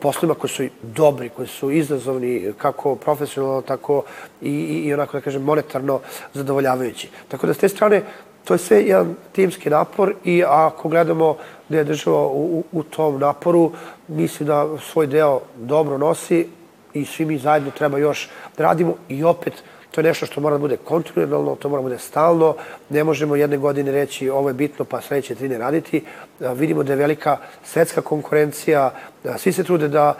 poslovima 0.00 0.34
koji 0.34 0.50
su 0.50 0.64
dobri, 0.82 1.28
koji 1.28 1.48
su 1.48 1.70
izazovni, 1.70 2.52
kako 2.58 2.96
profesionalno, 2.96 3.62
tako 3.62 4.02
i, 4.42 4.50
i, 4.50 4.82
i 4.88 4.94
onako 4.94 5.16
da 5.16 5.20
kažem 5.20 5.42
monetarno 5.42 6.00
zadovoljavajući. 6.34 7.08
Tako 7.28 7.46
da 7.46 7.54
s 7.54 7.58
te 7.58 7.68
strane 7.68 8.02
to 8.44 8.54
je 8.54 8.58
sve 8.58 8.82
jedan 8.82 9.14
timski 9.32 9.70
napor 9.70 10.14
i 10.24 10.44
ako 10.46 10.88
gledamo 10.88 11.36
da 11.68 11.78
je 11.78 11.84
država 11.84 12.26
u, 12.26 12.64
u 12.72 12.82
tom 12.82 13.18
naporu, 13.18 13.72
mislim 14.08 14.46
da 14.46 14.68
svoj 14.92 15.06
deo 15.06 15.40
dobro 15.56 15.98
nosi 15.98 16.48
i 16.92 17.04
svi 17.04 17.24
mi 17.24 17.38
zajedno 17.38 17.70
treba 17.70 17.98
još 17.98 18.28
da 18.56 18.64
radimo 18.64 18.94
i 19.08 19.24
opet 19.24 19.52
to 19.94 20.00
je 20.00 20.04
nešto 20.04 20.26
što 20.26 20.40
mora 20.40 20.56
da 20.56 20.60
bude 20.60 20.76
kontinuirano, 20.76 21.56
to 21.56 21.68
mora 21.68 21.82
da 21.82 21.88
bude 21.88 21.98
stalno. 21.98 22.56
Ne 22.88 23.04
možemo 23.04 23.36
jedne 23.36 23.56
godine 23.56 23.92
reći 23.92 24.30
ovo 24.30 24.48
je 24.48 24.54
bitno 24.54 24.84
pa 24.84 25.00
sledeće 25.00 25.34
tri 25.34 25.48
ne 25.48 25.58
raditi. 25.58 26.02
Vidimo 26.40 26.82
da 26.82 26.92
je 26.92 26.96
velika 26.96 27.36
svetska 27.64 28.00
konkurencija, 28.00 28.90
svi 29.38 29.52
se 29.52 29.64
trude 29.64 29.88
da 29.88 30.14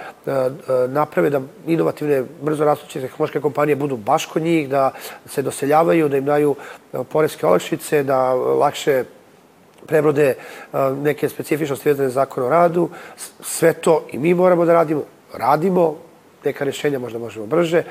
naprave 0.89 1.31
da 1.31 1.41
inovativne, 1.67 2.23
brzo 2.43 2.65
rastuće 2.65 3.01
tehnološke 3.01 3.41
kompanije 3.41 3.77
budu 3.77 3.97
baš 3.97 4.27
kod 4.27 4.43
njih, 4.43 4.69
da 4.69 4.91
se 5.27 5.43
doseljavaju, 5.43 6.09
da 6.09 6.17
im 6.17 6.25
daju 6.25 6.55
poreske 7.13 7.47
olakšice, 7.47 8.03
da 8.03 8.33
lakše 8.35 9.05
prebrode 9.87 10.35
neke 11.03 11.29
specifičnosti 11.29 11.89
vezane 11.89 12.09
za 12.09 12.15
zakon 12.15 12.45
o 12.45 12.49
radu. 12.49 12.89
Sve 13.41 13.73
to 13.73 14.07
i 14.13 14.19
mi 14.19 14.35
moramo 14.35 14.65
da 14.65 14.73
radimo. 14.73 15.03
Radimo, 15.35 15.97
neka 16.45 16.65
rešenja 16.65 16.99
možda 16.99 17.19
možemo 17.19 17.47
brže. 17.47 17.83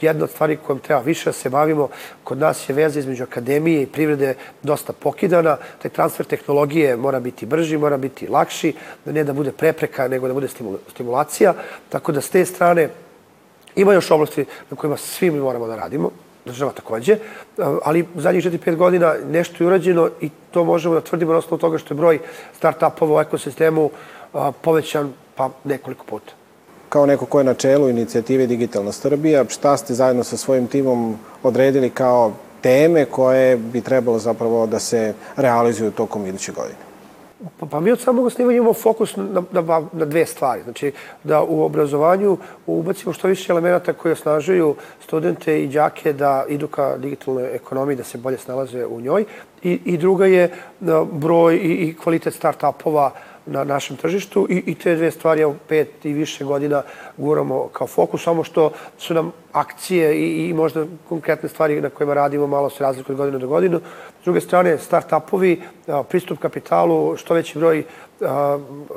Jedna 0.00 0.24
od 0.24 0.30
stvari 0.30 0.58
kojom 0.66 0.78
treba 0.78 1.00
više 1.00 1.28
da 1.28 1.32
se 1.32 1.50
bavimo, 1.50 1.88
kod 2.24 2.38
nas 2.38 2.68
je 2.68 2.74
veza 2.74 2.98
između 2.98 3.22
akademije 3.22 3.82
i 3.82 3.86
privrede 3.86 4.34
dosta 4.62 4.92
pokidana. 4.92 5.56
Taj 5.82 5.90
transfer 5.90 6.26
tehnologije 6.26 6.96
mora 6.96 7.20
biti 7.20 7.46
brži, 7.46 7.78
mora 7.78 7.96
biti 7.96 8.28
lakši, 8.28 8.74
ne 9.04 9.24
da 9.24 9.32
bude 9.32 9.52
prepreka, 9.52 10.08
nego 10.08 10.28
da 10.28 10.34
bude 10.34 10.48
stimulacija. 10.88 11.54
Tako 11.88 12.12
da 12.12 12.20
s 12.20 12.30
te 12.30 12.44
strane 12.44 12.88
ima 13.76 13.92
još 13.92 14.10
oblasti 14.10 14.44
na 14.70 14.76
kojima 14.76 14.96
svi 14.96 15.30
mi 15.30 15.40
moramo 15.40 15.66
da 15.66 15.76
radimo 15.76 16.10
država 16.46 16.72
takođe, 16.72 17.16
ali 17.84 18.06
u 18.14 18.20
zadnjih 18.20 18.44
4-5 18.44 18.76
godina 18.76 19.14
nešto 19.30 19.64
je 19.64 19.66
urađeno 19.66 20.10
i 20.20 20.30
to 20.50 20.64
možemo 20.64 20.94
da 20.94 21.00
tvrdimo 21.00 21.32
na 21.32 21.38
osnovu 21.38 21.58
toga 21.58 21.78
što 21.78 21.94
je 21.94 21.98
broj 21.98 22.18
start-upova 22.60 23.16
u 23.16 23.20
ekosistemu 23.20 23.90
povećan 24.62 25.12
pa 25.34 25.50
nekoliko 25.64 26.04
puta. 26.04 26.32
Kao 26.88 27.06
neko 27.06 27.26
ko 27.26 27.38
je 27.38 27.44
na 27.44 27.54
čelu 27.54 27.88
inicijative 27.88 28.46
Digitalna 28.46 28.92
Srbija, 28.92 29.44
šta 29.48 29.76
ste 29.76 29.94
zajedno 29.94 30.24
sa 30.24 30.36
svojim 30.36 30.66
timom 30.66 31.16
odredili 31.42 31.90
kao 31.90 32.32
teme 32.60 33.04
koje 33.04 33.56
bi 33.56 33.80
trebalo 33.80 34.18
zapravo 34.18 34.66
da 34.66 34.78
se 34.78 35.14
realizuju 35.36 35.90
tokom 35.90 36.26
iduće 36.26 36.52
godine? 36.52 36.86
Pa, 37.60 37.66
pa 37.66 37.80
mi 37.80 37.92
od 37.92 38.00
samog 38.00 38.26
osnivanja 38.26 38.56
imamo 38.56 38.74
fokus 38.74 39.16
na, 39.16 39.42
na, 39.52 39.82
na 39.92 40.04
dve 40.04 40.26
stvari. 40.26 40.62
Znači, 40.62 40.92
da 41.24 41.42
u 41.42 41.62
obrazovanju 41.64 42.38
ubacimo 42.66 43.12
što 43.12 43.28
više 43.28 43.52
elemenata 43.52 43.92
koji 43.92 44.12
osnažuju 44.12 44.74
studente 45.04 45.62
i 45.62 45.68
đake 45.68 46.12
da 46.12 46.44
idu 46.48 46.68
ka 46.68 46.96
digitalnoj 46.98 47.54
ekonomiji, 47.54 47.96
da 47.96 48.04
se 48.04 48.18
bolje 48.18 48.38
snalaze 48.38 48.86
u 48.86 49.00
njoj. 49.00 49.24
I, 49.62 49.80
i 49.84 49.96
druga 49.96 50.26
je 50.26 50.50
broj 51.12 51.56
i, 51.56 51.72
i 51.72 51.96
kvalitet 52.02 52.34
start-upova 52.34 53.10
na 53.46 53.64
našem 53.64 53.96
tržištu 53.96 54.46
i, 54.50 54.62
i 54.66 54.74
te 54.74 54.94
dve 54.94 55.10
stvari 55.10 55.44
u 55.44 55.54
pet 55.68 56.04
i 56.04 56.12
više 56.12 56.44
godina 56.44 56.82
guramo 57.16 57.68
kao 57.72 57.86
fokus, 57.86 58.22
samo 58.22 58.44
što 58.44 58.72
su 58.98 59.14
nam 59.14 59.32
akcije 59.52 60.16
i, 60.16 60.48
i 60.48 60.54
možda 60.54 60.86
konkretne 61.08 61.48
stvari 61.48 61.80
na 61.80 61.90
kojima 61.90 62.14
radimo 62.14 62.46
malo 62.46 62.70
se 62.70 62.84
razlikuju 62.84 63.14
od 63.14 63.18
godine 63.18 63.38
do 63.38 63.48
godinu. 63.48 63.80
S 64.20 64.24
druge 64.24 64.40
strane, 64.40 64.78
start-upovi, 64.78 65.60
pristup 66.08 66.38
kapitalu, 66.38 67.16
što 67.16 67.34
veći 67.34 67.58
broj 67.58 67.84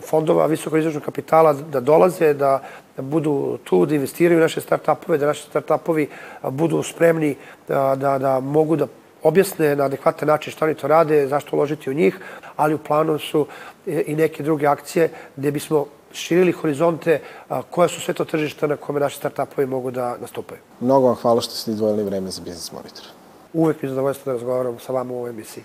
fondova 0.10 0.46
visoko 0.46 0.78
kapitala 1.06 1.54
da 1.54 1.80
dolaze, 1.80 2.34
da, 2.34 2.62
budu 2.98 3.58
tu, 3.64 3.86
da 3.86 3.96
investiraju 3.96 4.40
naše 4.40 4.62
start-upove, 4.62 5.18
da 5.18 5.26
naši 5.26 5.48
start-upovi 5.54 6.08
budu 6.44 6.84
spremni 6.84 7.36
da, 7.68 7.96
da, 7.96 8.18
da 8.18 8.40
mogu 8.40 8.76
da 8.76 8.88
objasne 9.24 9.76
na 9.76 9.84
adekvatan 9.84 10.28
način 10.28 10.54
šta 10.54 10.66
oni 10.66 10.76
to 10.76 10.88
rade, 10.88 11.28
zašto 11.28 11.56
uložiti 11.56 11.90
u 11.90 11.94
njih, 11.94 12.20
ali 12.56 12.74
u 12.74 12.78
planu 12.78 13.20
su 13.20 13.48
i 13.86 14.16
neke 14.16 14.44
druge 14.44 14.68
akcije 14.68 15.10
gde 15.36 15.52
bismo 15.52 15.86
širili 16.12 16.52
horizonte 16.52 17.22
koja 17.70 17.88
su 17.88 18.02
sve 18.02 18.14
to 18.14 18.26
tržišta 18.26 18.68
na 18.68 18.76
kome 18.76 19.00
naši 19.00 19.20
start-upovi 19.22 19.66
mogu 19.66 19.92
da 19.92 20.18
nastupaju. 20.22 20.62
Mnogo 20.80 21.08
vam 21.08 21.16
hvala 21.16 21.42
što 21.42 21.54
ste 21.54 21.72
izdvojili 21.72 22.04
vreme 22.04 22.30
za 22.30 22.42
Biznis 22.42 22.72
Monitor. 22.72 23.06
Uvek 23.54 23.82
mi 23.82 23.88
je 23.88 23.90
zadovoljstvo 23.90 24.26
da 24.26 24.38
razgovaram 24.38 24.80
sa 24.80 24.94
vama 24.94 25.14
u 25.14 25.18
ovoj 25.18 25.30
emisiji. 25.30 25.64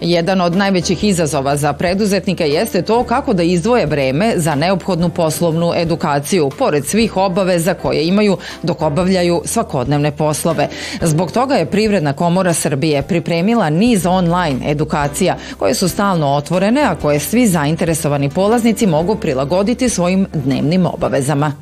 Jedan 0.00 0.40
od 0.40 0.56
najvećih 0.56 1.04
izazova 1.04 1.56
za 1.56 1.72
preduzetnike 1.72 2.48
jeste 2.48 2.82
to 2.82 3.04
kako 3.04 3.32
da 3.32 3.42
izdvoje 3.42 3.86
vreme 3.86 4.32
za 4.36 4.54
neophodnu 4.54 5.08
poslovnu 5.08 5.72
edukaciju, 5.76 6.50
pored 6.58 6.86
svih 6.86 7.16
obaveza 7.16 7.74
koje 7.74 8.06
imaju 8.06 8.36
dok 8.62 8.82
obavljaju 8.82 9.42
svakodnevne 9.44 10.16
poslove. 10.16 10.68
Zbog 11.02 11.32
toga 11.32 11.54
je 11.54 11.70
Privredna 11.70 12.12
komora 12.12 12.52
Srbije 12.52 13.02
pripremila 13.02 13.70
niz 13.70 14.06
online 14.06 14.70
edukacija 14.70 15.36
koje 15.58 15.74
su 15.74 15.88
stalno 15.88 16.34
otvorene, 16.34 16.82
a 16.82 16.94
koje 17.02 17.20
svi 17.20 17.46
zainteresovani 17.46 18.30
polaznici 18.30 18.86
mogu 18.86 19.16
prilagoditi 19.16 19.88
svojim 19.88 20.26
dnevnim 20.34 20.86
obavezama. 20.86 21.52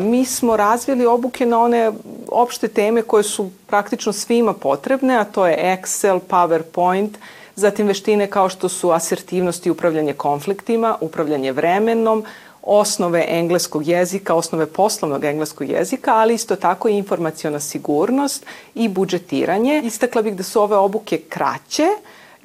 Mi 0.00 0.24
smo 0.24 0.56
razvili 0.56 1.06
obuke 1.06 1.46
na 1.46 1.60
one 1.60 1.92
opšte 2.28 2.68
teme 2.68 3.02
koje 3.02 3.22
su 3.22 3.50
praktično 3.66 4.12
svima 4.12 4.52
potrebne, 4.52 5.16
a 5.16 5.24
to 5.24 5.46
je 5.46 5.78
Excel, 5.78 6.20
PowerPoint, 6.30 7.10
zatim 7.56 7.86
veštine 7.86 8.26
kao 8.26 8.48
što 8.48 8.68
su 8.68 8.90
asertivnost 8.90 9.66
i 9.66 9.70
upravljanje 9.70 10.12
konfliktima, 10.12 10.96
upravljanje 11.00 11.52
vremenom, 11.52 12.24
osnove 12.62 13.24
engleskog 13.28 13.88
jezika, 13.88 14.34
osnove 14.34 14.66
poslovnog 14.66 15.24
engleskog 15.24 15.68
jezika, 15.68 16.14
ali 16.14 16.34
isto 16.34 16.56
tako 16.56 16.88
i 16.88 16.96
informacijona 16.96 17.60
sigurnost 17.60 18.46
i 18.74 18.88
budžetiranje. 18.88 19.82
Istakla 19.84 20.22
bih 20.22 20.36
da 20.36 20.42
su 20.42 20.62
ove 20.62 20.76
obuke 20.76 21.18
kraće, 21.28 21.86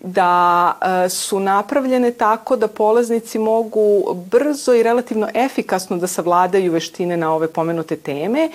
da 0.02 0.74
e, 1.06 1.10
su 1.10 1.40
napravljene 1.40 2.12
tako 2.12 2.56
da 2.56 2.68
polaznici 2.68 3.40
mogu 3.40 4.14
brzo 4.32 4.74
i 4.74 4.84
relativno 4.84 5.28
efikasno 5.34 5.98
da 5.98 6.08
savladaju 6.08 6.72
veštine 6.72 7.18
na 7.18 7.34
ove 7.34 7.48
pomenute 7.48 7.96
teme 7.96 8.50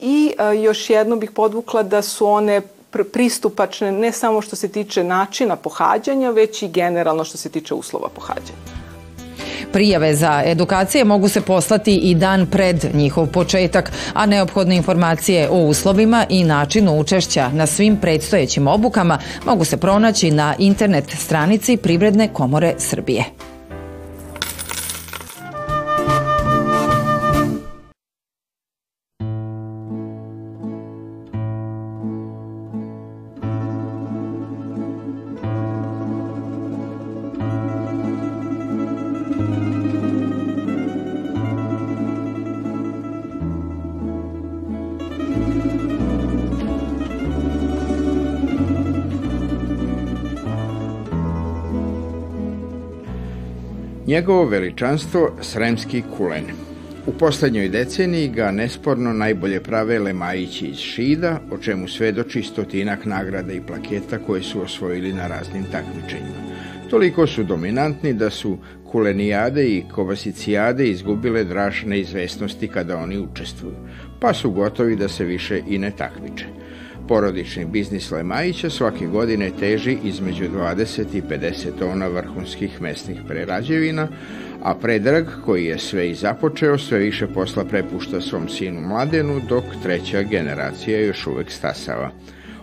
i 0.00 0.32
e, 0.38 0.56
još 0.56 0.90
jedno 0.90 1.16
bih 1.16 1.30
podvukla 1.30 1.82
da 1.82 2.02
su 2.02 2.26
one 2.26 2.62
pristupačne 3.04 3.92
ne 3.92 4.12
samo 4.12 4.40
što 4.40 4.56
se 4.56 4.68
tiče 4.68 5.04
načina 5.04 5.56
pohađanja, 5.56 6.30
već 6.30 6.62
i 6.62 6.68
generalno 6.68 7.24
što 7.24 7.38
se 7.38 7.48
tiče 7.48 7.74
uslova 7.74 8.08
pohađanja. 8.08 8.76
Prijave 9.72 10.14
za 10.14 10.42
edukacije 10.44 11.04
mogu 11.04 11.28
se 11.28 11.40
poslati 11.40 11.96
i 11.96 12.14
dan 12.14 12.46
pred 12.46 12.94
njihov 12.94 13.26
početak, 13.26 13.92
a 14.14 14.26
neophodne 14.26 14.76
informacije 14.76 15.48
o 15.50 15.58
uslovima 15.58 16.26
i 16.28 16.44
načinu 16.44 17.00
učešća 17.00 17.48
na 17.52 17.66
svim 17.66 17.96
predstojećim 17.96 18.66
obukama 18.66 19.18
mogu 19.46 19.64
se 19.64 19.76
pronaći 19.76 20.30
na 20.30 20.54
internet 20.58 21.10
stranici 21.18 21.76
Privredne 21.76 22.28
komore 22.32 22.74
Srbije. 22.78 23.24
Njegovo 54.16 54.44
veličanstvo 54.44 55.30
Sremski 55.42 56.02
kulen. 56.16 56.44
U 57.06 57.12
poslednjoj 57.12 57.68
deceniji 57.68 58.28
ga 58.28 58.50
nesporno 58.50 59.12
najbolje 59.12 59.60
prave 59.60 59.98
Lemajići 59.98 60.66
iz 60.66 60.76
Šida, 60.76 61.40
o 61.50 61.58
čemu 61.58 61.88
svedoči 61.88 62.42
stotinak 62.42 63.04
nagrada 63.04 63.52
i 63.52 63.60
plaketa 63.60 64.18
koje 64.18 64.42
su 64.42 64.62
osvojili 64.62 65.12
na 65.12 65.26
raznim 65.26 65.64
takmičenjima. 65.72 66.56
Toliko 66.90 67.26
su 67.26 67.44
dominantni 67.44 68.12
da 68.12 68.30
su 68.30 68.58
kulenijade 68.90 69.68
i 69.68 69.84
kobasicijade 69.92 70.88
izgubile 70.88 71.44
draž 71.44 71.84
neizvesnosti 71.84 72.68
kada 72.68 72.96
oni 72.96 73.18
učestvuju, 73.18 73.74
pa 74.20 74.34
su 74.34 74.50
gotovi 74.50 74.96
da 74.96 75.08
se 75.08 75.24
više 75.24 75.60
i 75.68 75.78
ne 75.78 75.90
takmiče. 75.90 76.46
Porodični 77.08 77.64
biznis 77.64 78.10
Lemajića 78.10 78.70
svake 78.70 79.06
godine 79.06 79.50
teži 79.60 79.98
između 80.04 80.44
20 80.44 81.04
i 81.12 81.22
50 81.22 81.78
tona 81.78 82.06
vrhunskih 82.06 82.82
mesnih 82.82 83.20
prerađevina, 83.28 84.08
a 84.62 84.74
Predrag, 84.74 85.26
koji 85.44 85.64
je 85.64 85.78
sve 85.78 86.10
i 86.10 86.14
započeo, 86.14 86.78
sve 86.78 86.98
više 86.98 87.26
posla 87.26 87.64
prepušta 87.64 88.20
svom 88.20 88.48
sinu 88.48 88.80
Mladenu, 88.80 89.40
dok 89.48 89.64
treća 89.82 90.22
generacija 90.22 91.00
još 91.00 91.26
uvek 91.26 91.50
stasava. 91.50 92.10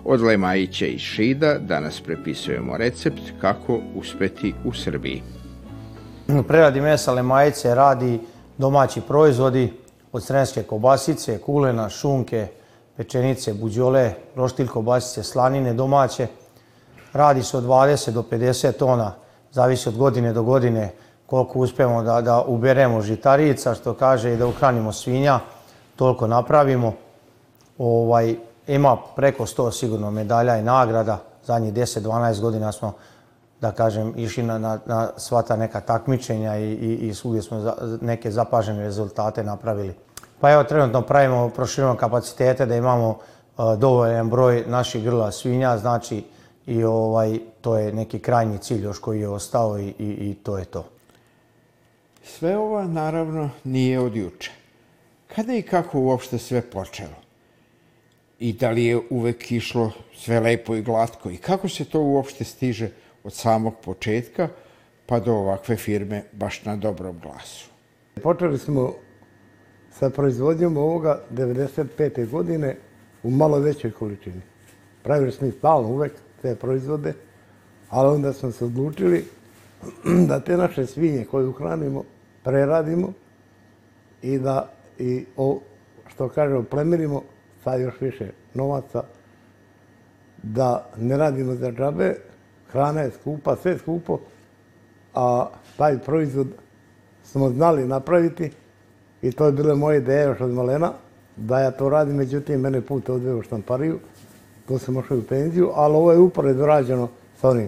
Od 0.05 0.21
Lemajića 0.21 0.85
i 0.85 0.99
Šida 0.99 1.57
danas 1.59 2.01
prepisujemo 2.01 2.77
recept 2.77 3.21
kako 3.41 3.81
uspeti 3.95 4.53
u 4.65 4.73
Srbiji. 4.73 5.21
U 6.27 6.43
preradi 6.43 6.81
mesa 6.81 7.13
Lemajice 7.13 7.75
radi 7.75 8.19
domaći 8.57 9.01
proizvodi 9.01 9.73
od 10.11 10.23
srenske 10.23 10.63
kobasice, 10.63 11.37
kulena, 11.37 11.89
šunke, 11.89 12.47
pečenice, 12.97 13.53
buđole, 13.53 14.13
roštilj 14.35 14.67
kobasice, 14.67 15.23
slanine 15.23 15.73
domaće. 15.73 16.27
Radi 17.13 17.43
se 17.43 17.57
od 17.57 17.63
20 17.63 18.11
do 18.11 18.23
50 18.31 18.71
tona, 18.71 19.11
zavisi 19.51 19.89
od 19.89 19.97
godine 19.97 20.33
do 20.33 20.43
godine 20.43 20.91
koliko 21.25 21.59
uspemo 21.59 22.03
da, 22.03 22.21
da 22.21 22.41
uberemo 22.41 23.01
žitarica, 23.01 23.73
što 23.73 23.93
kaže, 23.93 24.33
i 24.33 24.37
da 24.37 24.47
uhranimo 24.47 24.91
svinja, 24.91 25.39
toliko 25.95 26.27
napravimo. 26.27 26.93
Ovaj, 27.77 28.35
ima 28.67 28.97
preko 29.15 29.45
100 29.45 29.71
sigurno 29.71 30.11
medalja 30.11 30.57
i 30.57 30.63
nagrada. 30.63 31.17
Zadnjih 31.45 31.73
10-12 31.73 32.41
godina 32.41 32.71
smo, 32.71 32.93
da 33.61 33.71
kažem, 33.71 34.13
išli 34.17 34.43
na, 34.43 34.57
na, 34.57 34.79
na 34.85 35.09
sva 35.17 35.41
ta 35.41 35.55
neka 35.55 35.81
takmičenja 35.81 36.57
i, 36.57 36.71
i, 36.71 37.07
i 37.07 37.13
svugdje 37.13 37.41
smo 37.41 37.59
za, 37.59 37.97
neke 38.01 38.31
zapažene 38.31 38.83
rezultate 38.83 39.43
napravili. 39.43 39.95
Pa 40.43 40.51
evo, 40.51 40.63
trenutno 40.63 41.01
pravimo, 41.01 41.49
proširujemo 41.49 41.97
kapacitete 41.97 42.65
da 42.65 42.75
imamo 42.75 43.09
uh, 43.09 43.79
dovoljan 43.79 44.29
broj 44.29 44.63
naših 44.67 45.03
grla 45.03 45.31
svinja, 45.31 45.77
znači 45.77 46.23
i 46.67 46.83
ovaj, 46.83 47.39
to 47.61 47.77
je 47.77 47.93
neki 47.93 48.19
krajnji 48.19 48.57
cilj 48.57 48.83
još 48.83 48.99
koji 48.99 49.19
je 49.19 49.29
ostao 49.29 49.79
i, 49.79 49.87
i, 49.87 49.93
i 49.99 50.35
to 50.43 50.57
je 50.57 50.65
to. 50.65 50.85
Sve 52.23 52.57
ovo, 52.57 52.83
naravno, 52.83 53.49
nije 53.63 53.99
od 53.99 54.15
juče. 54.15 54.51
Kada 55.35 55.53
i 55.53 55.61
kako 55.61 55.99
uopšte 55.99 56.37
sve 56.37 56.61
počelo? 56.61 57.15
I 58.39 58.53
da 58.53 58.69
li 58.69 58.85
je 58.85 58.99
uvek 59.09 59.51
išlo 59.51 59.91
sve 60.15 60.39
lepo 60.39 60.75
i 60.75 60.81
glatko? 60.81 61.29
I 61.29 61.37
kako 61.37 61.69
se 61.69 61.85
to 61.85 62.01
uopšte 62.01 62.43
stiže 62.43 62.89
od 63.23 63.33
samog 63.33 63.73
početka 63.83 64.49
pa 65.05 65.19
do 65.19 65.33
ovakve 65.33 65.75
firme 65.75 66.23
baš 66.31 66.65
na 66.65 66.75
dobrom 66.75 67.19
glasu? 67.19 67.69
Počeli 68.23 68.57
smo 68.57 68.93
sa 69.99 70.09
proizvodnjom 70.09 70.77
ovoga 70.77 71.21
95. 71.31 72.29
godine 72.29 72.75
u 73.23 73.31
malo 73.31 73.59
većoj 73.59 73.91
količini. 73.91 74.41
Pravili 75.03 75.31
smo 75.31 75.51
stalno 75.51 75.89
uvek 75.89 76.11
te 76.41 76.55
proizvode, 76.55 77.13
ali 77.89 78.15
onda 78.15 78.33
smo 78.33 78.51
se 78.51 78.65
odlučili 78.65 79.25
da 80.27 80.39
te 80.39 80.57
naše 80.57 80.85
svinje 80.85 81.25
koje 81.25 81.47
uhranimo 81.47 82.03
preradimo 82.43 83.13
i 84.21 84.39
da 84.39 84.69
i 84.99 85.25
o, 85.37 85.59
što 86.07 86.29
kažemo 86.29 86.63
plemenimo 86.63 87.21
sa 87.63 87.75
još 87.75 88.01
više 88.01 88.31
novaca, 88.53 89.03
da 90.43 90.89
ne 90.97 91.17
radimo 91.17 91.55
za 91.55 91.71
džabe, 91.71 92.15
hrana 92.71 93.01
je 93.01 93.11
skupa, 93.11 93.55
sve 93.55 93.71
je 93.71 93.77
skupo, 93.77 94.19
a 95.13 95.49
taj 95.77 95.99
proizvod 95.99 96.47
smo 97.23 97.49
znali 97.49 97.87
napraviti 97.87 98.51
i 99.23 99.31
to 99.31 99.45
je 99.45 99.51
bila 99.51 99.75
moja 99.75 99.97
ideja 99.97 100.23
još 100.23 100.41
od 100.41 100.51
malena, 100.51 100.91
da 101.35 101.59
ja 101.59 101.71
to 101.71 101.89
radim, 101.89 102.15
međutim, 102.15 102.61
mene 102.61 102.81
put 102.81 103.09
odveo 103.09 103.37
u 103.37 103.41
štampariju, 103.41 103.99
to 104.67 104.77
sam 104.79 104.97
ošao 104.97 105.17
u 105.17 105.21
penziju, 105.21 105.71
ali 105.75 105.95
ovo 105.95 106.11
je 106.11 106.17
uporedo 106.17 106.65
rađeno 106.65 107.07
sa 107.41 107.49
onim. 107.49 107.67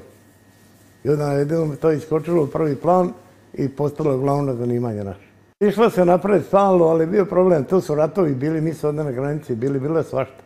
I 1.03 1.09
onda 1.09 1.27
navedeno 1.27 1.65
mi 1.65 1.75
to 1.75 1.91
iskočilo 1.91 2.43
u 2.43 2.47
prvi 2.47 2.75
plan 2.75 3.13
i 3.53 3.69
postalo 3.69 4.11
je 4.11 4.17
glavno 4.17 4.53
zanimanje 4.53 5.03
naše. 5.03 5.27
Išlo 5.59 5.89
se 5.89 6.05
napred 6.05 6.43
stalno, 6.45 6.85
ali 6.85 7.05
bio 7.05 7.25
problem, 7.25 7.63
tu 7.63 7.81
su 7.81 7.95
ratovi 7.95 8.35
bili, 8.35 8.61
mi 8.61 8.73
su 8.73 8.87
onda 8.87 9.03
na 9.03 9.11
granici 9.11 9.55
bili, 9.55 9.79
bilo 9.79 9.97
je 9.97 10.03
svašta. 10.03 10.43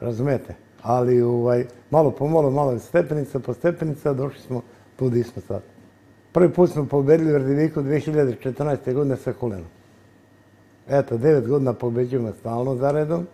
Razumete? 0.00 0.54
Ali 0.82 1.22
ovaj, 1.22 1.66
malo 1.90 2.10
po 2.10 2.28
malo, 2.28 2.50
malo 2.50 2.78
stepenica 2.78 3.38
po 3.38 3.54
stepenica, 3.54 4.12
došli 4.12 4.40
smo 4.40 4.62
tu 4.96 5.08
gdje 5.08 5.24
smo 5.24 5.42
sad. 5.42 5.62
Prvi 6.32 6.52
put 6.52 6.70
smo 6.70 6.86
pobedili 6.86 7.34
u 7.34 7.38
Radiviku 7.38 7.80
2014. 7.80 8.92
godine 8.92 9.16
sa 9.16 9.32
kolenom. 9.32 9.66
Eto, 10.88 11.16
devet 11.16 11.48
godina 11.48 11.72
pobeđujemo 11.72 12.32
stalno 12.40 12.76
zaredom. 12.76 13.26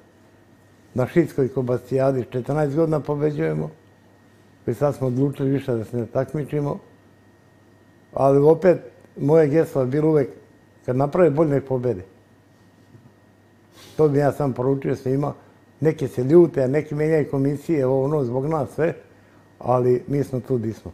Na 0.95 1.07
Šitskoj 1.07 1.49
kobascijadi 1.49 2.25
14 2.33 2.75
godina 2.75 3.01
pobeđujemo. 3.01 3.71
I 4.67 4.75
sad 4.75 4.95
smo 4.95 5.07
odlučili 5.07 5.51
više 5.51 5.75
da 5.75 5.85
se 5.85 5.97
ne 5.97 6.07
takmičimo. 6.07 6.79
Ali 8.15 8.39
opet, 8.39 8.79
moje 9.17 9.49
geslo 9.49 9.81
je 9.81 9.87
bilo 9.87 10.09
uvek, 10.09 10.29
kad 10.87 10.97
naprave 10.97 11.31
bolje, 11.31 11.51
nek 11.51 11.65
pobede. 11.69 12.05
To 13.97 14.09
bi 14.09 14.19
ja 14.19 14.33
sam 14.33 14.53
poručio 14.53 14.97
svima. 14.97 15.35
Neki 15.81 16.09
se 16.09 16.25
ljute, 16.25 16.69
neki 16.69 16.95
menjaju 16.95 17.31
komisije, 17.31 17.87
ovo 17.87 18.05
ono, 18.05 18.25
zbog 18.25 18.47
nas 18.47 18.71
sve, 18.75 18.95
ali 19.59 20.05
mi 20.07 20.25
smo 20.25 20.41
tu 20.41 20.59
di 20.59 20.73
smo. 20.73 20.93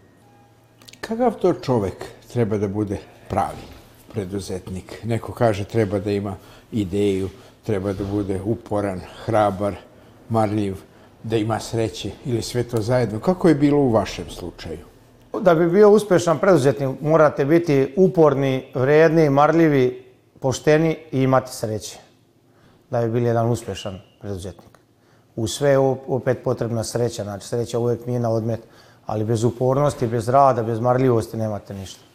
Kakav 1.01 1.35
to 1.35 1.53
čovek 1.53 2.05
treba 2.33 2.59
da 2.59 2.69
bude 2.69 2.99
pravi 3.29 3.75
preduzetnik? 4.16 5.05
Neko 5.05 5.33
kaže 5.33 5.64
treba 5.64 5.98
da 5.98 6.11
ima 6.11 6.37
ideju, 6.72 7.29
treba 7.66 7.92
da 7.92 8.05
bude 8.05 8.40
uporan, 8.44 9.00
hrabar, 9.24 9.76
marljiv, 10.29 10.76
da 11.22 11.37
ima 11.37 11.61
sreće 11.61 12.11
ili 12.24 12.42
sve 12.42 12.62
to 12.62 12.81
zajedno. 12.81 13.20
Kako 13.20 13.48
je 13.48 13.55
bilo 13.55 13.79
u 13.79 13.90
vašem 13.92 14.31
slučaju? 14.31 14.79
Da 15.42 15.55
bi 15.55 15.68
bio 15.70 15.90
uspešan 15.90 16.38
preduzetnik 16.38 17.00
morate 17.00 17.44
biti 17.44 17.92
uporni, 17.96 18.70
vredni, 18.74 19.29
marljivi, 19.31 20.05
pošteni 20.40 20.96
i 21.12 21.22
imati 21.22 21.52
sreće. 21.52 21.98
Da 22.90 23.02
bi 23.02 23.12
bili 23.12 23.26
jedan 23.26 23.50
uspešan 23.50 24.00
preduzetnik. 24.20 24.79
U 25.37 25.46
sve 25.46 25.70
je 25.70 25.79
opet 26.09 26.38
potrebna 26.44 26.85
sreća, 26.85 27.24
znači 27.24 27.46
sreća 27.48 27.79
uvek 27.79 28.07
nije 28.07 28.20
na 28.20 28.31
odmet, 28.31 28.61
ali 29.07 29.24
bez 29.24 29.44
upornosti, 29.44 30.07
bez 30.07 30.29
rada, 30.29 30.62
bez 30.62 30.81
marljivosti 30.81 31.37
nemate 31.37 31.74
ništa. 31.74 32.07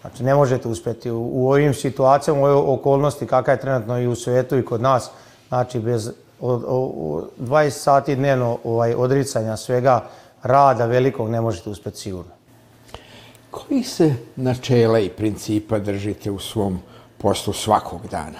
Znači 0.00 0.22
ne 0.22 0.34
možete 0.34 0.68
uspeti 0.68 1.10
u, 1.10 1.30
u 1.32 1.50
ovim 1.50 1.74
situacijama, 1.74 2.40
u 2.40 2.44
ovoj 2.44 2.74
okolnosti 2.74 3.26
kakva 3.26 3.52
je 3.52 3.60
trenutno 3.60 3.98
i 3.98 4.06
u 4.06 4.14
svetu 4.14 4.58
i 4.58 4.64
kod 4.64 4.80
nas, 4.80 5.10
znači 5.48 5.80
bez 5.80 6.10
od, 6.40 6.64
od, 6.66 7.30
20 7.40 7.70
sati 7.70 8.16
dnevno 8.16 8.58
ovaj, 8.64 8.94
odricanja 8.94 9.56
svega, 9.56 10.04
rada 10.42 10.86
velikog 10.86 11.30
ne 11.30 11.40
možete 11.40 11.70
uspeti 11.70 11.98
sigurno. 11.98 12.32
Koji 13.50 13.82
se 13.82 14.14
načela 14.36 14.98
i 14.98 15.08
principa 15.08 15.78
držite 15.78 16.30
u 16.30 16.38
svom 16.38 16.80
poslu 17.18 17.52
svakog 17.52 18.00
dana? 18.10 18.38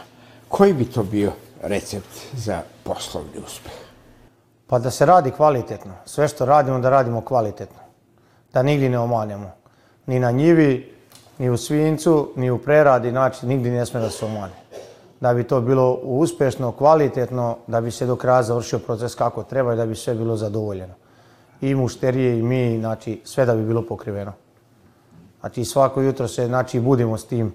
Koji 0.48 0.72
bi 0.72 0.84
to 0.84 1.02
bio 1.02 1.32
recept 1.62 2.08
za 2.32 2.62
poslovni 2.84 3.38
uspeh? 3.46 3.72
Pa 4.66 4.78
da 4.78 4.90
se 4.90 5.06
radi 5.06 5.30
kvalitetno. 5.30 5.92
Sve 6.04 6.28
što 6.28 6.44
radimo 6.44 6.78
da 6.78 6.90
radimo 6.90 7.20
kvalitetno. 7.20 7.78
Da 8.52 8.62
nigdje 8.62 8.90
ne 8.90 8.98
omanjamo. 8.98 9.50
Ni 10.06 10.20
na 10.20 10.30
njivi, 10.30 10.94
ni 11.40 11.50
u 11.50 11.56
svincu, 11.56 12.32
ni 12.36 12.50
u 12.50 12.58
preradi, 12.58 13.10
znači 13.10 13.46
nigdje 13.46 13.72
ne 13.72 13.86
sme 13.86 14.00
da 14.00 14.10
se 14.10 14.24
omanje. 14.24 14.52
Da 15.20 15.34
bi 15.34 15.44
to 15.44 15.60
bilo 15.60 15.92
uspešno, 16.02 16.72
kvalitetno, 16.72 17.56
da 17.66 17.80
bi 17.80 17.90
se 17.90 18.06
do 18.06 18.16
kraja 18.16 18.42
završio 18.42 18.78
proces 18.78 19.14
kako 19.14 19.42
treba 19.42 19.72
i 19.72 19.76
da 19.76 19.86
bi 19.86 19.94
sve 19.94 20.14
bilo 20.14 20.36
zadovoljeno 20.36 20.94
i 21.60 21.74
mušterije 21.74 22.38
i 22.38 22.42
mi, 22.42 22.78
znači 22.80 23.20
sve 23.24 23.46
da 23.46 23.54
bi 23.54 23.64
bilo 23.64 23.82
pokriveno. 23.82 24.32
Znači 25.40 25.64
svako 25.64 26.02
jutro 26.02 26.28
se 26.28 26.46
znači, 26.46 26.80
budimo 26.80 27.18
s 27.18 27.26
tim 27.26 27.52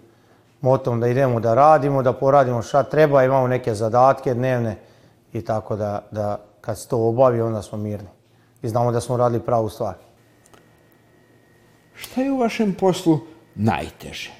motom 0.61 0.99
da 0.99 1.07
idemo 1.07 1.39
da 1.39 1.53
radimo, 1.53 2.01
da 2.03 2.13
poradimo 2.13 2.61
šta 2.61 2.83
treba, 2.83 3.23
imamo 3.23 3.47
neke 3.47 3.75
zadatke 3.75 4.33
dnevne 4.33 4.77
i 5.33 5.41
tako 5.41 5.75
da, 5.75 6.01
da 6.11 6.39
kad 6.61 6.79
se 6.79 6.87
to 6.87 6.97
obavi 6.97 7.41
onda 7.41 7.61
smo 7.61 7.77
mirni 7.77 8.09
i 8.61 8.69
znamo 8.69 8.91
da 8.91 9.01
smo 9.01 9.17
radili 9.17 9.41
pravu 9.41 9.69
stvar. 9.69 9.93
Šta 11.93 12.21
je 12.21 12.31
u 12.31 12.37
vašem 12.37 12.73
poslu 12.79 13.34
najteže, 13.55 14.31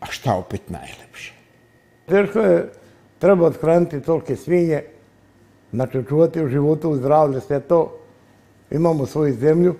a 0.00 0.06
šta 0.06 0.34
opet 0.34 0.70
najlepše? 0.70 1.32
Teško 2.06 2.38
je, 2.40 2.72
treba 3.18 3.46
odhraniti 3.46 4.00
tolke 4.00 4.36
svinje, 4.36 4.82
znači 5.72 6.04
čuvati 6.08 6.42
u 6.42 6.48
životu, 6.48 6.90
u 6.90 6.96
zdravlje, 6.96 7.40
sve 7.40 7.60
to, 7.60 7.98
imamo 8.70 9.06
svoju 9.06 9.34
zemlju, 9.34 9.74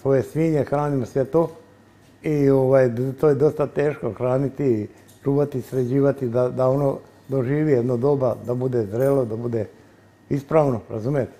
svoje 0.00 0.22
svinje, 0.22 0.64
hranimo 0.64 1.06
sve 1.06 1.24
to 1.24 1.50
i 2.22 2.50
ovaj, 2.50 2.90
to 3.20 3.28
je 3.28 3.34
dosta 3.34 3.66
teško 3.66 4.12
hraniti 4.12 4.88
čuvati, 5.22 5.62
sređivati 5.62 6.28
da, 6.28 6.48
da 6.48 6.68
ono 6.68 6.98
doživi 7.28 7.72
jedno 7.72 7.96
doba, 7.96 8.36
da 8.46 8.54
bude 8.54 8.86
zrelo, 8.86 9.24
da 9.24 9.36
bude 9.36 9.66
ispravno, 10.28 10.80
razumete? 10.90 11.32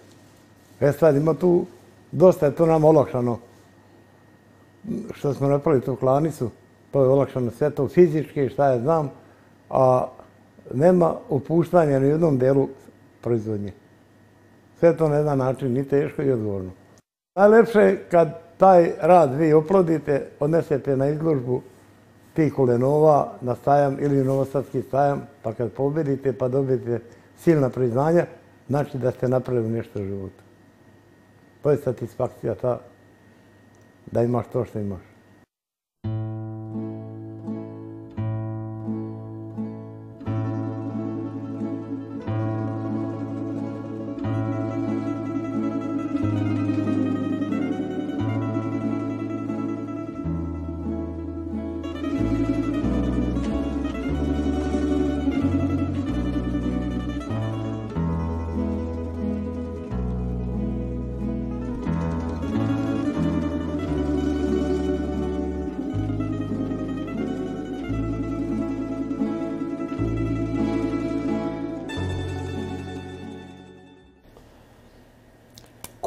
E 0.80 0.92
sad 0.92 1.16
ima 1.16 1.35
tu, 1.35 1.66
dosta 2.12 2.46
je 2.46 2.54
to 2.54 2.66
nam 2.66 2.85
olakšano 2.85 3.38
što 5.14 5.34
smo 5.34 5.48
napravili 5.48 5.84
tu 5.84 5.96
klanicu, 5.96 6.50
to 6.90 7.02
je 7.02 7.08
olakšano 7.08 7.50
sve 7.50 7.70
to 7.70 7.88
fizički, 7.88 8.48
šta 8.48 8.68
ja 8.68 8.80
znam, 8.80 9.10
a 9.70 10.06
nema 10.74 11.14
upuštanja 11.28 11.98
ni 11.98 12.06
u 12.06 12.10
jednom 12.10 12.38
delu 12.38 12.68
proizvodnje. 13.20 13.72
Sve 14.78 14.96
to 14.96 15.08
na 15.08 15.16
jedan 15.16 15.38
način 15.38 15.72
ni 15.72 15.84
teško 15.84 16.22
i 16.22 16.32
odgovorno. 16.32 16.70
Najlepše 17.34 17.80
je 17.80 18.04
kad 18.10 18.38
taj 18.56 18.92
rad 19.00 19.34
vi 19.34 19.52
oplodite, 19.52 20.28
odnesete 20.40 20.96
na 20.96 21.08
izložbu 21.08 21.62
tih 22.34 22.54
kulenova 22.54 23.32
na 23.40 23.54
stajam 23.54 23.96
ili 24.00 24.24
novosadski 24.24 24.82
stajam, 24.82 25.26
pa 25.42 25.52
kad 25.52 25.72
pobedite 25.72 26.32
pa 26.32 26.48
dobijete 26.48 27.00
silna 27.36 27.70
priznanja, 27.70 28.26
znači 28.68 28.98
da 28.98 29.10
ste 29.10 29.28
napravili 29.28 29.68
nešto 29.68 30.00
u 30.00 30.04
životu. 30.04 30.42
To 31.62 31.70
je 31.70 31.76
satisfakcija 31.76 32.54
ta 32.54 32.78
Da 34.12 34.25
i 34.25 34.29
marrë, 34.29 34.53
të 34.53 34.66
është 34.66 34.85
i 34.85 34.88
marrë. 34.90 35.12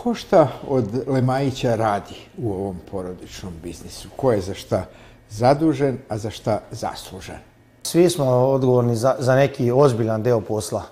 Ko 0.06 0.14
šta 0.14 0.48
od 0.68 0.86
Lemajića 1.08 1.76
radi 1.76 2.16
u 2.38 2.54
ovom 2.54 2.78
porodičnom 2.92 3.54
biznisu? 3.64 4.10
Ko 4.16 4.32
je 4.32 4.42
za 4.42 4.54
šta 4.54 4.84
zadužen, 5.30 5.98
a 6.10 6.18
za 6.18 6.30
šta 6.30 6.60
zaslužen? 6.72 7.42
Svi 7.84 8.10
smo 8.10 8.26
odgovorni 8.26 8.96
za, 8.96 9.16
za 9.20 9.36
neki 9.36 9.72
ozbiljan 9.72 10.24
deo 10.24 10.42
posla. 10.42 10.84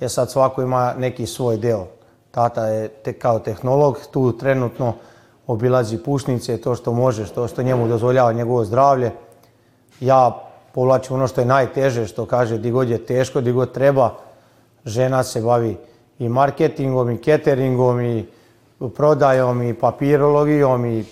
Je 0.00 0.08
sad 0.08 0.30
svako 0.30 0.62
ima 0.62 0.94
neki 0.98 1.26
svoj 1.26 1.56
deo. 1.56 1.86
Tata 2.30 2.66
je 2.66 2.88
te, 2.88 3.12
kao 3.12 3.38
tehnolog, 3.38 3.98
tu 4.12 4.36
trenutno 4.38 4.94
obilazi 5.46 5.98
pušnice, 5.98 6.60
to 6.60 6.74
što 6.74 6.92
može, 6.92 7.32
to 7.32 7.48
što 7.48 7.62
njemu 7.62 7.88
dozvoljava 7.88 8.32
njegovo 8.32 8.64
zdravlje. 8.64 9.12
Ja 10.00 10.44
povlačim 10.74 11.16
ono 11.16 11.28
što 11.28 11.40
je 11.40 11.46
najteže, 11.46 12.06
što 12.06 12.26
kaže 12.26 12.58
di 12.58 12.70
god 12.70 12.90
je 12.90 13.06
teško, 13.06 13.40
di 13.40 13.52
god 13.52 13.72
treba. 13.72 14.14
Žena 14.84 15.22
se 15.24 15.40
bavi 15.40 15.76
i 16.18 16.28
marketingom, 16.28 17.10
i 17.10 17.22
cateringom, 17.24 18.00
i 18.00 18.37
prodajom 18.96 19.62
i 19.62 19.74
papirologijom 19.74 20.86
i 20.86 21.04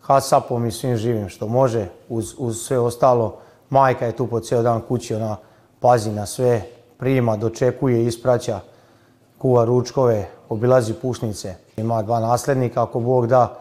hasapom 0.00 0.66
i 0.66 0.72
svim 0.72 0.96
živim 0.96 1.28
što 1.28 1.48
može 1.48 1.86
uz, 2.08 2.34
uz 2.38 2.56
sve 2.56 2.78
ostalo. 2.78 3.36
Majka 3.70 4.06
je 4.06 4.16
tu 4.16 4.26
po 4.26 4.40
ceo 4.40 4.62
dan 4.62 4.80
kući, 4.80 5.14
ona 5.14 5.36
pazi 5.80 6.10
na 6.10 6.26
sve, 6.26 6.62
prima, 6.98 7.36
dočekuje, 7.36 8.04
ispraća, 8.04 8.60
kuva 9.38 9.64
ručkove, 9.64 10.28
obilazi 10.48 10.94
pušnice. 10.94 11.54
Ima 11.76 12.02
dva 12.02 12.20
naslednika, 12.20 12.82
ako 12.82 13.00
Bog 13.00 13.26
da, 13.26 13.54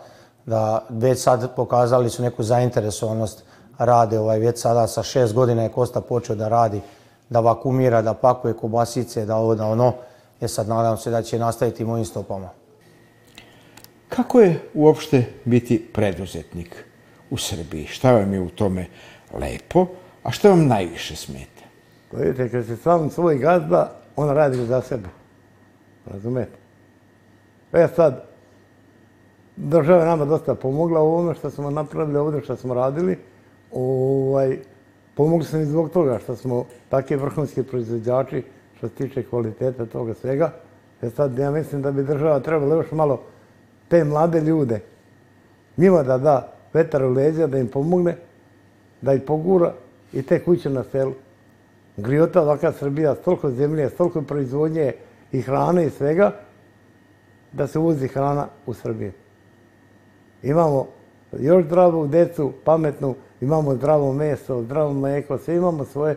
da 0.45 0.83
već 0.89 1.21
sad 1.21 1.55
pokazali 1.55 2.09
su 2.09 2.23
neku 2.23 2.43
zainteresovanost 2.43 3.43
rade, 3.77 4.19
ovaj, 4.19 4.39
već 4.39 4.61
sada 4.61 4.87
sa 4.87 5.03
šest 5.03 5.33
godina 5.33 5.63
je 5.63 5.69
Kosta 5.69 6.01
počeo 6.01 6.35
da 6.35 6.47
radi, 6.47 6.81
da 7.29 7.39
vakumira, 7.39 8.01
da 8.01 8.13
pakuje 8.13 8.53
kobasice, 8.53 9.25
da 9.25 9.35
ovo, 9.35 9.55
da 9.55 9.65
ono. 9.65 9.93
Je 10.41 10.47
sad 10.47 10.67
nadam 10.67 10.97
se 10.97 11.11
da 11.11 11.21
će 11.21 11.39
nastaviti 11.39 11.85
mojim 11.85 12.05
stopama. 12.05 12.62
Kako 14.15 14.39
je 14.39 14.59
uopšte 14.73 15.25
biti 15.45 15.85
preduzetnik 15.93 16.85
u 17.29 17.37
Srbiji? 17.37 17.85
Šta 17.85 18.11
vam 18.11 18.33
je 18.33 18.39
u 18.39 18.49
tome 18.49 18.85
lepo, 19.33 19.87
a 20.23 20.31
šta 20.31 20.49
vam 20.49 20.67
najviše 20.67 21.15
smeta? 21.15 21.63
Pa 22.11 22.17
vidite, 22.17 22.49
kad 22.49 22.65
se 22.65 22.77
sam 22.77 23.09
svoj 23.09 23.37
gazda, 23.37 24.01
on 24.15 24.29
radi 24.29 24.57
za 24.57 24.81
sebe. 24.81 25.09
Razumete? 26.05 26.57
E 27.73 27.87
sad, 27.95 28.23
država 29.55 29.99
je 29.99 30.05
nama 30.05 30.25
dosta 30.25 30.55
pomogla 30.55 31.01
u 31.01 31.15
ono 31.15 31.33
što 31.33 31.49
smo 31.49 31.69
napravili 31.69 32.17
ovdje, 32.17 32.41
što 32.41 32.55
smo 32.55 32.73
radili. 32.73 33.17
Ovaj, 33.71 34.57
pomogli 35.15 35.45
smo 35.45 35.59
i 35.59 35.65
zbog 35.65 35.89
toga 35.89 36.19
što 36.23 36.35
smo 36.35 36.65
takvi 36.89 37.15
vrhunski 37.15 37.63
proizvođači 37.63 38.43
što 38.77 38.87
se 38.89 38.95
tiče 38.95 39.23
kvaliteta 39.23 39.85
toga 39.85 40.13
svega. 40.13 40.53
E 41.01 41.09
sad, 41.09 41.37
ja 41.37 41.51
mislim 41.51 41.81
da 41.81 41.91
bi 41.91 42.03
država 42.03 42.39
trebala 42.39 42.75
još 42.75 42.91
malo 42.91 43.32
te 43.87 44.03
mlade 44.03 44.41
ljude, 44.41 44.79
njima 45.77 46.03
da 46.03 46.17
da 46.17 46.53
vetar 46.73 47.03
u 47.03 47.09
leđa, 47.09 47.47
da 47.47 47.57
im 47.57 47.67
pomogne, 47.67 48.15
da 49.01 49.13
ih 49.13 49.21
pogura 49.27 49.73
i 50.13 50.21
te 50.21 50.43
kuće 50.43 50.69
na 50.69 50.83
selu. 50.83 51.13
Griota, 51.97 52.41
ovakva 52.41 52.71
Srbija, 52.71 53.15
toliko 53.15 53.51
zemlje, 53.51 53.89
toliko 53.89 54.21
proizvodnje 54.21 54.93
i 55.31 55.41
hrane 55.41 55.85
i 55.85 55.89
svega, 55.89 56.31
da 57.51 57.67
se 57.67 57.79
uvozi 57.79 58.07
hrana 58.07 58.47
u 58.65 58.73
Srbiji. 58.73 59.11
Imamo 60.43 60.87
još 61.39 61.65
zdravu 61.65 62.07
decu, 62.07 62.53
pametnu, 62.63 63.15
imamo 63.41 63.75
zdravo 63.75 64.13
meso, 64.13 64.63
zdravo 64.63 64.93
mleko, 64.93 65.37
sve 65.37 65.55
imamo 65.55 65.85
svoje, 65.85 66.15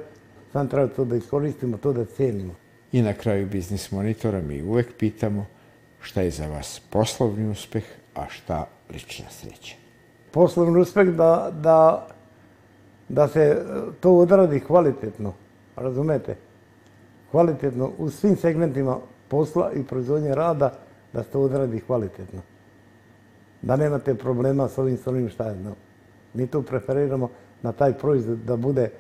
sam 0.52 0.68
treba 0.68 0.88
to 0.88 1.04
da 1.04 1.16
iskoristimo, 1.16 1.76
to 1.76 1.92
da 1.92 2.04
cijenimo. 2.04 2.54
I 2.92 3.02
na 3.02 3.12
kraju 3.12 3.46
biznis 3.46 3.92
monitora 3.92 4.40
mi 4.40 4.62
uvek 4.62 4.96
pitamo 4.98 5.46
šta 6.06 6.22
je 6.22 6.30
za 6.30 6.46
vas 6.46 6.80
poslovni 6.90 7.48
uspeh, 7.50 7.84
a 8.14 8.28
šta 8.28 8.66
lična 8.92 9.30
sreća? 9.30 9.74
Poslovni 10.30 10.80
uspeh 10.80 11.08
da, 11.08 11.50
da, 11.62 12.06
da 13.08 13.28
se 13.28 13.64
to 14.00 14.12
odradi 14.12 14.60
kvalitetno, 14.60 15.32
razumete? 15.76 16.36
Kvalitetno 17.30 17.90
u 17.98 18.10
svim 18.10 18.36
segmentima 18.36 18.98
posla 19.28 19.72
i 19.72 19.82
proizvodnje 19.82 20.34
rada 20.34 20.72
da 21.12 21.22
se 21.22 21.30
to 21.30 21.40
odradi 21.40 21.80
kvalitetno. 21.80 22.40
Da 23.62 23.76
nemate 23.76 24.14
problema 24.14 24.68
s 24.68 24.78
ovim, 24.78 24.96
s 24.96 25.06
ovim 25.06 25.28
šta 25.28 25.48
je. 25.48 25.56
No. 25.56 25.74
Mi 26.34 26.46
tu 26.46 26.62
preferiramo 26.62 27.30
na 27.62 27.72
taj 27.72 27.98
proizvod 27.98 28.38
da 28.38 28.56
bude 28.56 28.90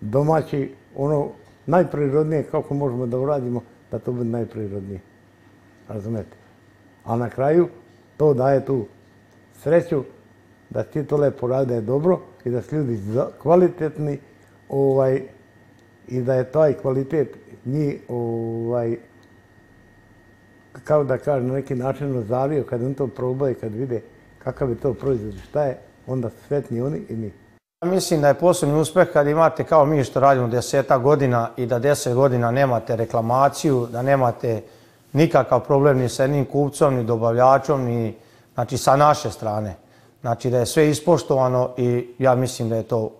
domaći, 0.00 0.74
ono 0.96 1.30
najprirodnije 1.66 2.42
kako 2.42 2.74
možemo 2.74 3.06
da 3.06 3.18
uradimo, 3.18 3.62
da 3.90 3.98
to 3.98 4.12
bude 4.12 4.30
najprirodnije. 4.30 5.00
Razumete? 5.88 6.37
A 7.08 7.16
na 7.16 7.30
kraju 7.30 7.68
to 8.16 8.34
daje 8.34 8.64
tu 8.64 8.86
sreću 9.62 10.04
da 10.70 10.82
ti 10.82 11.04
to 11.04 11.16
lepo 11.16 11.46
rade 11.46 11.80
dobro 11.80 12.20
i 12.44 12.50
da 12.50 12.62
su 12.62 12.76
ljudi 12.76 13.00
kvalitetni 13.42 14.18
ovaj, 14.68 15.22
i 16.08 16.20
da 16.20 16.34
je 16.34 16.52
taj 16.52 16.72
kvalitet 16.72 17.36
njih 17.64 18.00
ovaj, 18.08 18.96
kao 20.84 21.04
da 21.04 21.18
kažem, 21.18 21.48
na 21.48 21.54
neki 21.54 21.74
način 21.74 22.16
ozavio 22.16 22.64
kad 22.64 22.82
on 22.82 22.94
to 22.94 23.06
probaju, 23.06 23.54
kad 23.60 23.74
vide 23.74 24.02
kakav 24.38 24.70
je 24.70 24.76
to 24.76 24.94
proizvod, 24.94 25.34
šta 25.48 25.64
je, 25.64 25.78
onda 26.06 26.30
svetni 26.48 26.80
oni 26.80 27.02
i 27.08 27.16
mi. 27.16 27.32
Mislim 27.84 28.20
da 28.20 28.28
je 28.28 28.34
posebni 28.34 28.80
uspeh 28.80 29.08
kad 29.12 29.26
imate 29.26 29.64
kao 29.64 29.86
mi 29.86 30.04
što 30.04 30.20
radimo 30.20 30.48
deseta 30.48 30.98
godina 30.98 31.50
i 31.56 31.66
da 31.66 31.78
deset 31.78 32.14
godina 32.14 32.50
nemate 32.50 32.96
reklamaciju, 32.96 33.86
da 33.92 34.02
nemate 34.02 34.62
nikakav 35.12 35.60
problem 35.64 35.98
ni 35.98 36.08
sa 36.08 36.22
jednim 36.22 36.44
kupcom, 36.44 36.94
ni 36.94 37.04
dobavljačom, 37.04 37.84
ni 37.84 38.14
znači, 38.54 38.78
sa 38.78 38.96
naše 38.96 39.30
strane. 39.30 39.76
Znači 40.20 40.50
da 40.50 40.58
je 40.58 40.66
sve 40.66 40.90
ispoštovano 40.90 41.70
i 41.76 42.14
ja 42.18 42.34
mislim 42.34 42.68
da 42.68 42.76
je 42.76 42.82
to, 42.82 43.10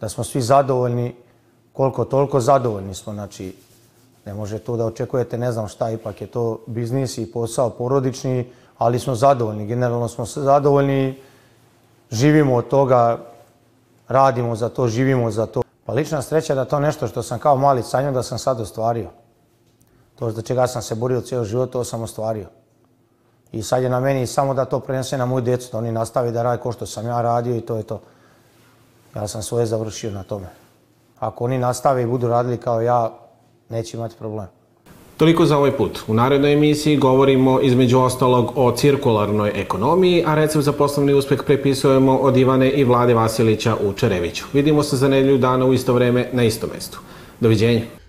da 0.00 0.08
smo 0.08 0.24
svi 0.24 0.42
zadovoljni, 0.42 1.14
koliko 1.72 2.04
toliko 2.04 2.40
zadovoljni 2.40 2.94
smo. 2.94 3.12
Znači, 3.12 3.56
ne 4.26 4.34
može 4.34 4.58
to 4.58 4.76
da 4.76 4.86
očekujete, 4.86 5.38
ne 5.38 5.52
znam 5.52 5.68
šta, 5.68 5.90
ipak 5.90 6.20
je 6.20 6.26
to 6.26 6.58
biznis 6.66 7.18
i 7.18 7.32
posao 7.32 7.70
porodični, 7.70 8.50
ali 8.78 8.98
smo 8.98 9.14
zadovoljni, 9.14 9.66
generalno 9.66 10.08
smo 10.08 10.24
zadovoljni, 10.24 11.18
živimo 12.10 12.54
od 12.54 12.68
toga, 12.68 13.18
radimo 14.08 14.56
za 14.56 14.68
to, 14.68 14.88
živimo 14.88 15.30
za 15.30 15.46
to. 15.46 15.62
Pa 15.84 15.92
lična 15.92 16.22
sreća 16.22 16.54
da 16.54 16.64
to 16.64 16.80
nešto 16.80 17.08
što 17.08 17.22
sam 17.22 17.38
kao 17.38 17.56
mali 17.56 17.82
sanjao 17.82 18.12
da 18.12 18.22
sam 18.22 18.38
sad 18.38 18.60
ostvario. 18.60 19.10
To 20.18 20.30
za 20.30 20.42
čega 20.42 20.66
sam 20.66 20.82
se 20.82 20.94
borio 20.94 21.20
cijel 21.20 21.44
život, 21.44 21.70
to 21.70 21.84
sam 21.84 22.02
ostvario. 22.02 22.46
I 23.52 23.62
sad 23.62 23.82
je 23.82 23.90
na 23.90 24.00
meni 24.00 24.26
samo 24.26 24.54
da 24.54 24.64
to 24.64 24.80
prenese 24.80 25.18
na 25.18 25.26
moju 25.26 25.40
djecu, 25.40 25.68
da 25.72 25.78
oni 25.78 25.92
nastavi 25.92 26.32
da 26.32 26.42
radi 26.42 26.62
ko 26.62 26.72
što 26.72 26.86
sam 26.86 27.06
ja 27.06 27.22
radio 27.22 27.56
i 27.56 27.60
to 27.60 27.76
je 27.76 27.82
to. 27.82 28.00
Ja 29.14 29.28
sam 29.28 29.42
svoje 29.42 29.66
završio 29.66 30.10
na 30.10 30.22
tome. 30.22 30.46
Ako 31.18 31.44
oni 31.44 31.58
nastave 31.58 32.02
i 32.02 32.06
budu 32.06 32.28
radili 32.28 32.56
kao 32.56 32.80
ja, 32.80 33.12
neće 33.68 33.96
imati 33.96 34.14
problem. 34.18 34.46
Toliko 35.16 35.46
za 35.46 35.58
ovaj 35.58 35.76
put. 35.76 36.00
U 36.08 36.14
narednoj 36.14 36.52
emisiji 36.52 36.96
govorimo 36.96 37.60
između 37.60 38.00
ostalog 38.00 38.52
o 38.56 38.72
cirkularnoj 38.72 39.52
ekonomiji, 39.54 40.24
a 40.26 40.34
recept 40.34 40.64
za 40.64 40.72
poslovni 40.72 41.14
uspeh 41.14 41.42
prepisujemo 41.46 42.16
od 42.16 42.36
Ivane 42.36 42.70
i 42.70 42.84
Vlade 42.84 43.14
Vasilića 43.14 43.76
u 43.88 43.92
Čereviću. 43.92 44.44
Vidimo 44.52 44.82
se 44.82 44.96
za 44.96 45.08
nedelju 45.08 45.38
dana 45.38 45.64
u 45.64 45.72
isto 45.72 45.92
vreme 45.92 46.28
na 46.32 46.44
istom 46.44 46.70
mestu. 46.74 47.00
Doviđenja. 47.40 48.05